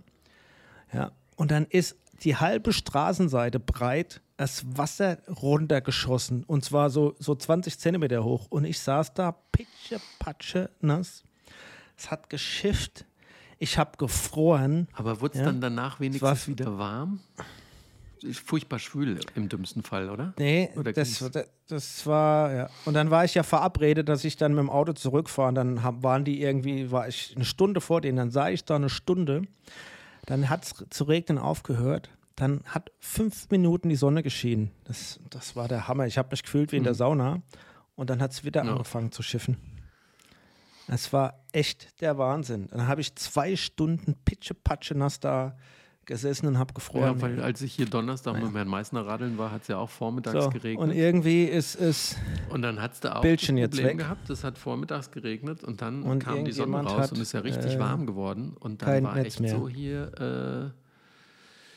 [0.94, 7.36] Ja, und dann ist die halbe Straßenseite breit das Wasser runtergeschossen und zwar so, so
[7.36, 8.48] 20 Zentimeter hoch.
[8.50, 11.24] Und ich saß da, pitsche, patsche, nass.
[11.98, 13.06] Es hat geschifft.
[13.60, 14.88] Ich habe gefroren.
[14.94, 15.46] Aber wurde es Ja.
[15.46, 17.20] dann danach wenigstens wieder warm?
[18.24, 20.34] Ist furchtbar schwül im dümmsten Fall, oder?
[20.38, 21.24] Nee, Oder das,
[21.68, 22.70] das, war, ja.
[22.86, 25.50] Und dann war ich ja verabredet, dass ich dann mit dem Auto zurückfahre.
[25.50, 28.18] Und dann hab, waren die irgendwie, war ich eine Stunde vor denen.
[28.18, 29.44] Dann sah ich da eine Stunde.
[30.26, 32.10] Dann hat es zu regnen aufgehört.
[32.36, 34.72] Dann hat fünf Minuten die Sonne geschienen.
[34.86, 36.06] Das, das war der Hammer.
[36.08, 37.42] Ich habe mich gefühlt wie in der Sauna.
[37.96, 38.68] Und dann hat es wieder Mhm.
[38.70, 38.74] Ja.
[38.74, 39.58] angefangen zu schiffen.
[40.88, 42.68] Es war echt der Wahnsinn.
[42.72, 45.56] Dann habe ich zwei Stunden pitche-patsche nass da
[46.06, 47.16] gesessen und habe gefroren.
[47.18, 49.90] Ja, weil als ich hier Donnerstag mit Herrn Meissner radeln war, hat es ja auch
[49.90, 50.84] vormittags so, geregnet.
[50.84, 52.16] und irgendwie ist es
[52.50, 54.06] Und dann hat es da auch Bildchen das jetzt Problem weg.
[54.06, 57.32] gehabt, es hat vormittags geregnet und dann Und kam die Sonne raus hat, und ist
[57.34, 58.56] ja richtig äh, warm geworden.
[58.60, 59.56] Und dann war Netz echt mehr.
[59.58, 60.74] so hier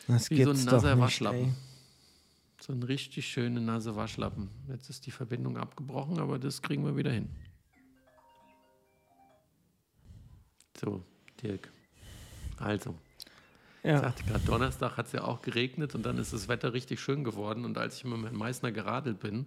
[0.09, 1.39] Das Wie so ein nasser Waschlappen.
[1.41, 1.47] ey.
[1.49, 1.53] äh,
[2.61, 4.49] so ein richtig schöner nasse Waschlappen.
[4.69, 7.29] Jetzt ist die Verbindung abgebrochen, aber das kriegen wir wieder hin.
[10.81, 11.03] So,
[11.43, 11.71] Dirk.
[12.59, 12.95] Also,
[13.85, 14.01] ich Ja.
[14.01, 17.23] sagte gerade, Donnerstag hat es ja auch geregnet und dann ist das Wetter richtig schön
[17.23, 17.65] geworden.
[17.65, 19.47] Und als ich mit Herrn Meißner geradelt bin,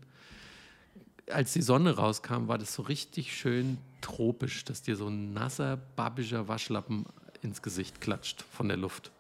[1.30, 5.78] als die Sonne rauskam, war das so richtig schön tropisch, dass dir so ein nasser,
[5.96, 7.06] babbischer Waschlappen
[7.42, 9.12] ins Gesicht klatscht von der Luft.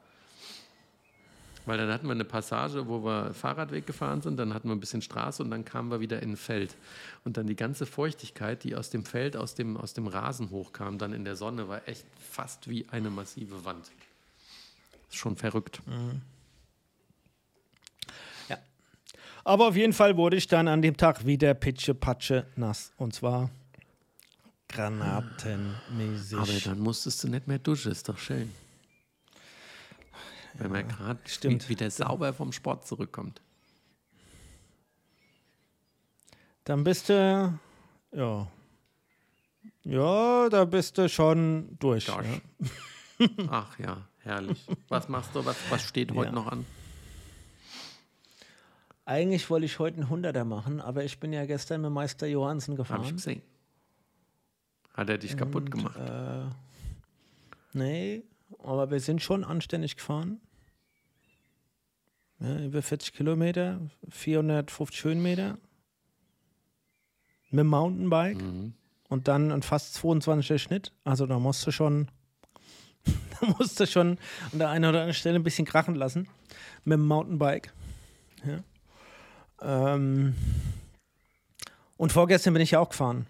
[1.66, 4.80] Weil dann hatten wir eine Passage, wo wir Fahrradweg gefahren sind, dann hatten wir ein
[4.80, 6.78] bisschen Straße und dann kamen wir wieder in ein Feld.
[7.26, 10.98] Und dann die ganze Feuchtigkeit, die aus dem Feld, aus dem, aus dem Rasen hochkam,
[10.98, 13.92] dann in der Sonne, war echt fast wie eine massive Wand.
[15.10, 15.82] Ist schon verrückt.
[19.44, 22.92] Aber auf jeden Fall wurde ich dann an dem Tag wieder pitsche-patsche nass.
[22.98, 23.50] Und zwar
[24.68, 26.38] granatenmäßig.
[26.38, 28.52] Aber dann musstest du nicht mehr duschen, ist doch schön.
[30.56, 31.20] Wenn man gerade
[31.70, 33.42] wieder sauber vom Sport zurückkommt.
[36.66, 37.58] Dann bist du,
[38.12, 38.52] ja.
[39.84, 42.08] Ja, da bist du schon durch.
[42.08, 42.26] Gosh.
[43.20, 43.28] Ja.
[43.50, 44.66] Ach ja, herrlich.
[44.90, 45.44] Was machst du?
[45.46, 46.36] Was, was steht heute Ja.
[46.36, 46.66] noch an?
[49.06, 52.74] Eigentlich wollte ich heute einen Hunderter machen, aber ich bin ja gestern mit Meister Johansen
[52.78, 53.16] Habe ich gefahren.
[53.16, 53.42] gesehen.
[54.94, 55.96] Hat er dich kaputt gemacht?
[55.98, 56.46] Äh,
[57.74, 58.24] nee,
[58.64, 60.42] aber wir sind schon anständig gefahren.
[62.40, 65.58] Ja, über 40 Kilometer, 450 Höhenmeter.
[67.50, 68.42] Mit dem Mountainbike.
[68.42, 68.74] Mhm.
[69.10, 70.92] Und dann ein fast 22er Schnitt.
[71.06, 72.10] Also da musst du schon,
[73.40, 74.18] da musst du schon
[74.52, 76.28] an der einen oder anderen Stelle ein bisschen krachen lassen.
[76.86, 77.74] Mit dem Mountainbike.
[78.46, 79.94] Ja.
[79.96, 80.36] Ähm,
[81.98, 83.26] und vorgestern bin ich ja auch gefahren.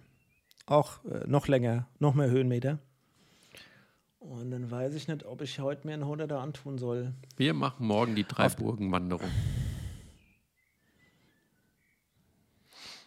[0.65, 2.80] Auch äh, noch länger, noch mehr Höhenmeter.
[4.19, 7.13] Und dann weiß ich nicht, ob ich heute mir einen 100er antun soll.
[7.38, 9.30] Wir machen morgen die Dreiburgenwanderung.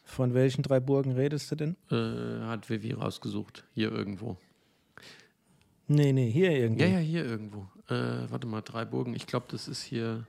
[0.04, 1.76] Von welchen drei Burgen redest du denn?
[1.90, 3.64] Äh, hat Vivi rausgesucht.
[3.74, 4.38] Hier irgendwo.
[5.92, 6.82] Nee, nee, hier irgendwo.
[6.84, 7.66] Ja, ja, hier irgendwo.
[7.88, 9.12] Äh, warte mal, drei Burgen.
[9.14, 10.24] Ich glaube, das ist hier.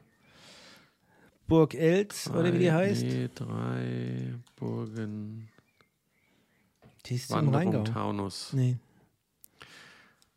[1.47, 3.03] Burg Elz, oder wie die drei- heißt.
[3.03, 5.49] Nee, drei Burgen.
[7.05, 7.83] Die ist im Wanderung Rheingau.
[7.83, 8.53] Taunus.
[8.53, 8.77] Nee.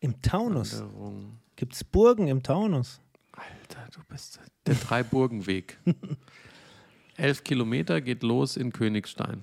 [0.00, 0.80] Im Taunus.
[0.80, 1.38] Wanderung.
[1.56, 3.00] Gibt es Burgen im Taunus?
[3.32, 5.78] Alter, du bist der Dreiburgenweg.
[7.16, 9.42] Elf Kilometer geht los in Königstein.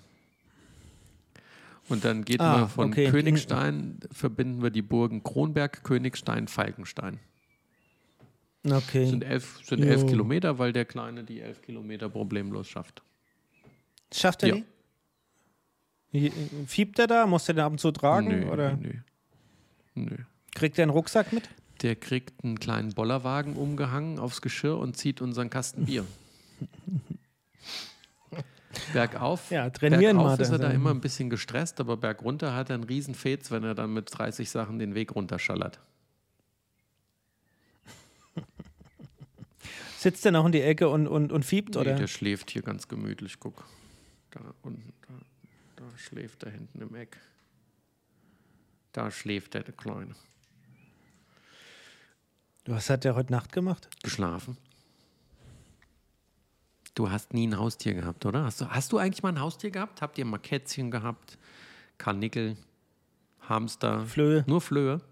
[1.91, 3.09] Und dann geht Ah, man von okay.
[3.09, 7.19] Königstein, verbinden wir die Burgen Kronberg, Königstein, Falkenstein.
[8.65, 9.07] Okay.
[9.07, 10.07] Sind elf, sind elf Jo.
[10.07, 13.01] Kilometer, weil der Kleine die elf Kilometer problemlos schafft.
[14.13, 14.55] Schafft er Ja.
[16.13, 16.31] die?
[16.67, 17.25] Fiebt er da?
[17.25, 18.27] Muss er den ab und zu tragen?
[18.27, 18.91] Nö, oder nö,
[19.95, 20.15] nö.
[20.53, 21.49] kriegt er einen Rucksack mit?
[21.81, 26.05] Der kriegt einen kleinen Bollerwagen umgehangen aufs Geschirr und zieht unseren Kasten Bier.
[28.93, 32.69] Bergauf, Ja, trainieren bergauf mal ist er da immer ein bisschen gestresst, aber bergunter hat
[32.69, 35.79] er einen riesen Fetz, wenn er dann mit 30 Sachen den Weg runterschallert.
[39.97, 41.75] Sitzt er noch in die Ecke und, und, und fiebt?
[41.75, 41.95] Nee, oder?
[41.95, 43.65] der schläft hier ganz gemütlich, guck.
[44.31, 45.13] Da unten, da,
[45.83, 47.17] da schläft er hinten im Eck.
[48.93, 50.15] Da schläft er, der Kleine.
[52.65, 53.89] Was hat der heute Nacht gemacht?
[54.03, 54.57] Geschlafen.
[56.93, 58.43] Du hast nie ein Haustier gehabt, oder?
[58.43, 60.01] Hast du, hast du eigentlich mal ein Haustier gehabt?
[60.01, 61.37] Habt ihr mal Kätzchen gehabt?
[61.97, 62.57] Karnickel,
[63.41, 64.05] Hamster?
[64.05, 64.43] Flöhe.
[64.47, 65.01] Nur Flöhe?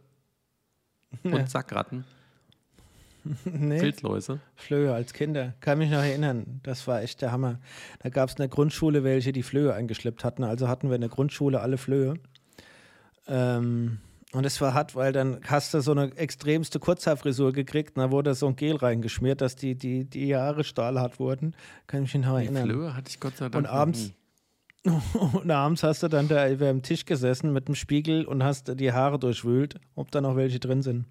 [1.24, 1.38] Ja.
[1.38, 2.06] Und Sackratten?
[3.44, 4.40] Nee, Wildläuse?
[4.56, 5.54] Flöhe als Kinder.
[5.60, 6.62] Kann mich noch erinnern.
[6.64, 7.60] Das war echt der Hammer.
[8.00, 10.44] Da gab es in der Grundschule welche, die Flöhe eingeschleppt hatten.
[10.44, 12.16] Also hatten wir in der Grundschule alle Flöhe.
[13.28, 14.00] Ähm,
[14.32, 18.12] und es war hart, weil dann hast du so eine extremste Kurzhaarfrisur gekriegt und da
[18.12, 21.56] wurde so ein Gel reingeschmiert, dass die, die, die Haare stahlhart wurden.
[21.88, 22.66] Kann ich mich noch Die erinnern.
[22.66, 24.14] Flöhe hatte ich Gott sei Dank Und abends.
[25.34, 28.80] Und abends hast du dann da über dem Tisch gesessen mit dem Spiegel und hast
[28.80, 31.06] die Haare durchwühlt, ob da noch welche drin sind.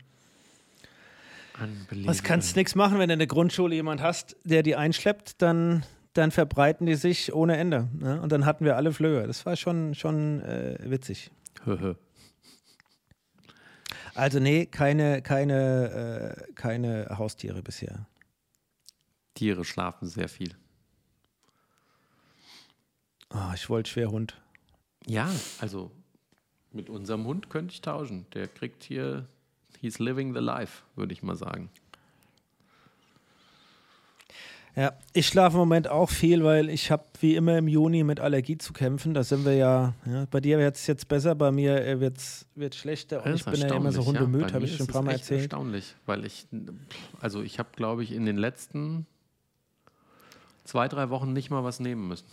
[2.04, 5.84] Was kannst nichts machen, wenn du in der Grundschule jemand hast, der die einschleppt, dann,
[6.14, 7.88] dann verbreiten die sich ohne Ende.
[7.92, 8.20] Ne?
[8.22, 9.26] Und dann hatten wir alle Flöhe.
[9.26, 11.30] Das war schon, schon äh, witzig.
[14.18, 18.04] Also nee, keine, keine, äh, keine Haustiere bisher.
[19.34, 20.56] Tiere schlafen sehr viel.
[23.28, 24.36] Ah, ich wollte Schwerhund.
[25.06, 25.92] Ja, also
[26.72, 28.26] mit unserem Hund könnte ich tauschen.
[28.34, 29.28] Der kriegt hier,
[29.80, 31.70] he's living the life, würde ich mal sagen.
[34.78, 38.20] Ja, ich schlafe im Moment auch viel, weil ich habe wie immer im Juni mit
[38.20, 39.12] Allergie zu kämpfen.
[39.12, 42.46] Da sind wir ja, ja bei dir wird es jetzt besser, bei mir äh, wird's,
[42.54, 43.26] wird schlechter.
[43.26, 45.14] Und ich bin ja immer so hundemüd, Bei habe ich schon ein paar es Mal
[45.14, 45.40] echt erzählt.
[45.40, 46.46] erstaunlich, weil ich,
[47.18, 49.08] also ich habe, glaube ich, in den letzten
[50.62, 52.28] zwei, drei Wochen nicht mal was nehmen müssen.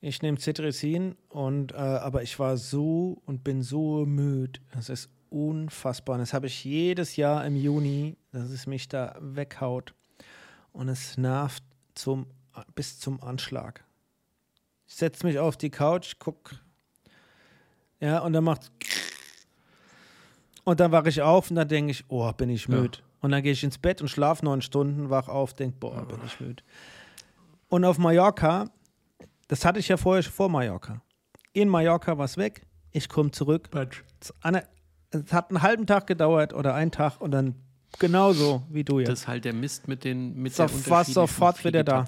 [0.00, 4.58] Ich nehme Cetirizin und äh, aber ich war so und bin so müde.
[4.72, 6.14] Das ist unfassbar.
[6.14, 9.94] Und das habe ich jedes Jahr im Juni, dass es mich da weghaut.
[10.76, 11.64] Und es nervt
[11.94, 12.26] zum,
[12.74, 13.82] bis zum Anschlag.
[14.86, 16.54] Ich setze mich auf die Couch, guck.
[17.98, 18.70] Ja, und dann macht
[20.64, 22.74] und dann wache ich auf und dann denke ich, oh, bin ich Ja.
[22.76, 22.98] müde.
[23.22, 26.18] Und dann gehe ich ins Bett und schlafe neun Stunden, wach auf, denke, boah, bin
[26.26, 26.62] ich müde.
[27.68, 28.68] Und auf Mallorca,
[29.48, 31.00] das hatte ich ja vorher schon vor Mallorca.
[31.54, 33.70] In Mallorca war es weg, ich komme zurück.
[34.20, 34.34] Es
[35.32, 37.54] hat einen halben Tag gedauert oder einen Tag und dann
[37.98, 39.08] genauso wie du jetzt.
[39.08, 42.06] Das ist halt der Mist mit den mit So- der sofort wieder da.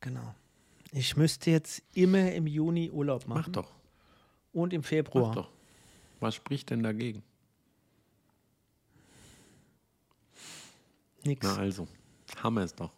[0.00, 0.34] Genau.
[0.92, 3.42] Ich müsste jetzt immer im Juni Urlaub machen.
[3.46, 3.72] Mach doch,
[4.52, 5.34] Und im mach Februar.
[5.34, 5.50] doch.
[6.20, 7.22] Was spricht denn dagegen?
[11.24, 11.44] Nix.
[11.46, 11.88] Na also,
[12.42, 12.92] haben wir es doch.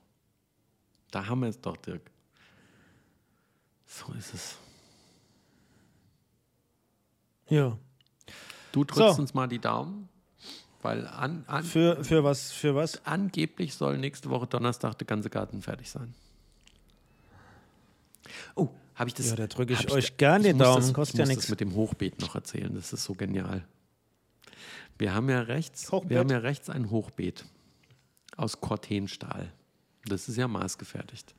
[1.11, 2.11] Da haben wir es doch, Dirk.
[3.87, 4.57] So ist es.
[7.49, 7.79] Ja.
[8.73, 9.23] Du drückst So.
[9.23, 10.09] uns mal die Daumen,
[10.87, 12.53] weil an, an, Für, für was?
[12.53, 13.05] Für was?
[13.05, 16.15] angeblich soll nächste Woche Donnerstag der ganze Garten fertig sein.
[18.55, 19.31] Oh, habe ich das?
[19.31, 21.49] Ja, da drücke ich hab euch da- gern den Daumen, Das, kostet ich ja das
[21.49, 22.75] mit dem Hochbeet noch erzählen.
[22.75, 23.65] Das ist so genial.
[24.99, 26.11] Wir haben ja rechts, Hochbeet?
[26.11, 27.45] wir haben ja rechts ein Hochbeet
[28.37, 29.53] aus Cortenstahl.
[30.09, 31.35] Das ist ja maßgefertigt.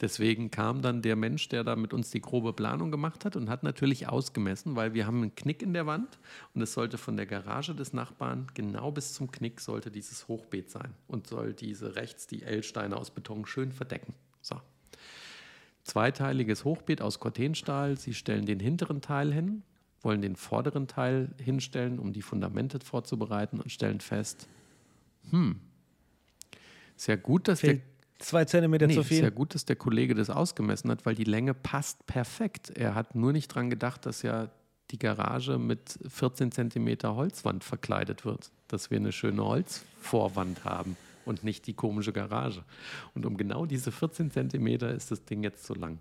[0.00, 3.50] Deswegen kam dann der Mensch, der da mit uns die grobe Planung gemacht hat und
[3.50, 6.18] hat natürlich ausgemessen, weil wir haben einen Knick in der Wand
[6.54, 10.70] und es sollte von der Garage des Nachbarn genau bis zum Knick sollte dieses Hochbeet
[10.70, 14.14] sein und soll diese rechts die L-Steine aus Beton schön verdecken.
[14.40, 14.60] So.
[15.82, 17.98] Zweiteiliges Hochbeet aus Cortenstahl.
[17.98, 19.64] Sie stellen den hinteren Teil hin,
[20.00, 24.46] wollen den vorderen Teil hinstellen, um die Fundamente vorzubereiten und stellen fest,
[25.30, 25.60] hm,
[26.96, 27.82] ist ja gut, dass Fehlt
[28.22, 29.22] zwei Zentimeter Nee, zu ist viel.
[29.22, 32.70] ja gut, dass der Kollege das ausgemessen hat, weil die Länge passt perfekt.
[32.70, 34.48] Er hat nur nicht dran gedacht, dass ja
[34.90, 41.44] die Garage mit 14 Zentimeter Holzwand verkleidet wird, dass wir eine schöne Holzvorwand haben und
[41.44, 42.62] nicht die komische Garage.
[43.14, 45.98] Und um genau diese 14 Zentimeter ist das Ding jetzt so lang.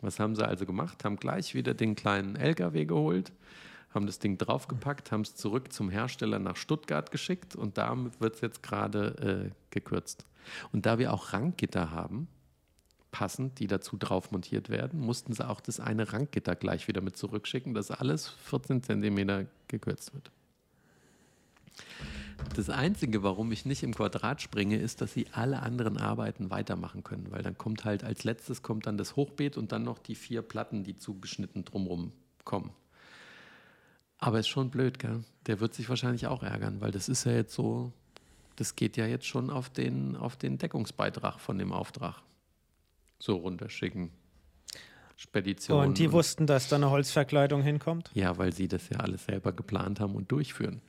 [0.00, 1.04] Was haben sie also gemacht?
[1.04, 3.32] Haben gleich wieder den kleinen LKW geholt,
[3.94, 8.36] haben das Ding draufgepackt, haben es zurück zum Hersteller nach Stuttgart geschickt und damit wird
[8.36, 10.26] es jetzt gerade äh, gekürzt.
[10.72, 12.28] Und da wir auch Ranggitter haben,
[13.10, 17.16] passend, die dazu drauf montiert werden, mussten sie auch das eine Ranggitter gleich wieder mit
[17.16, 20.30] zurückschicken, dass alles 14 Zentimeter gekürzt wird.
[22.56, 27.04] Das Einzige, warum ich nicht im Quadrat springe, ist, dass sie alle anderen Arbeiten weitermachen
[27.04, 30.14] können, weil dann kommt halt als letztes kommt dann das Hochbeet und dann noch die
[30.14, 32.12] vier Platten, die zugeschnitten drumrum
[32.44, 32.70] kommen.
[34.24, 35.24] Aber ist schon blöd, gell?
[35.46, 37.92] Der wird sich wahrscheinlich auch ärgern, weil das ist ja jetzt so,
[38.54, 42.22] das geht ja jetzt schon auf den, auf den Deckungsbeitrag von dem Auftrag.
[43.18, 44.10] So runterschicken.
[45.16, 45.84] Spedition.
[45.86, 48.10] Und die wussten, dass da eine Holzverkleidung hinkommt?
[48.14, 50.80] Ja, weil sie das ja alles selber geplant haben und durchführen.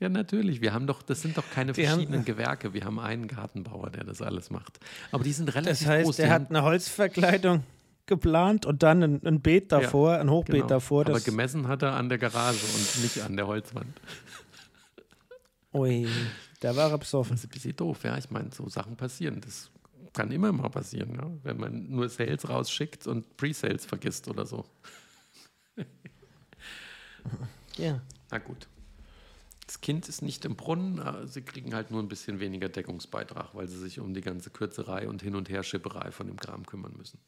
[0.00, 0.60] Ja, natürlich.
[0.60, 2.72] Wir haben doch, das sind doch keine Die haben- verschiedenen Gewerke.
[2.72, 4.80] Wir haben einen Gartenbauer, der das alles macht.
[5.12, 6.16] Aber die sind relativ Das heißt, groß.
[6.16, 7.62] der die hat haben- eine Holzverkleidung
[8.10, 10.66] geplant und dann ein, ein Beet davor, ein Hochbeet genau.
[10.66, 11.06] davor.
[11.06, 13.98] Aber gemessen hat er an der Garage und nicht an der Holzwand.
[15.72, 16.06] Ui,
[16.60, 17.32] da war er besoffen.
[17.32, 18.18] Das ist ein bisschen doof, ja.
[18.18, 19.40] Ich meine, so Sachen passieren.
[19.40, 19.70] Das
[20.12, 21.30] kann immer mal passieren, ja?
[21.44, 24.66] wenn man nur Sales rausschickt und Pre-Sales vergisst oder so.
[27.76, 28.02] Ja.
[28.30, 28.68] Na gut.
[29.66, 33.68] Das Kind ist nicht im Brunnen, sie kriegen halt nur ein bisschen weniger Deckungsbeitrag, weil
[33.68, 37.20] sie sich um die ganze Kürzerei und Hin- und Herschipperei von dem Kram kümmern müssen.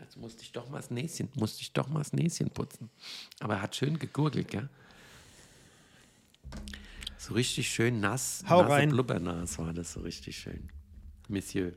[0.00, 2.88] Jetzt musste ich doch mal das Näschen, musste ich doch mal das Näschen putzen.
[3.40, 4.68] Aber er hat schön gegurgelt, gell?
[7.18, 8.44] So richtig schön nass.
[8.48, 8.90] Hau nasse rein.
[8.90, 10.68] Blubbernas war das so richtig schön.
[11.28, 11.72] Monsieur,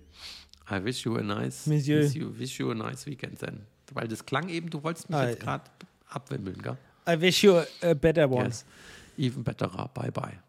[0.70, 2.04] I wish you a nice, Monsieur.
[2.06, 3.66] You, wish you a nice weekend then.
[3.94, 5.66] Weil das klang eben, du wolltest mich Ah, jetzt gerade
[6.08, 6.78] abwimmeln, gell?
[7.08, 8.46] I wish you a better one.
[8.46, 8.64] Yes.
[9.18, 9.68] Even better.
[9.94, 10.40] Bye bye.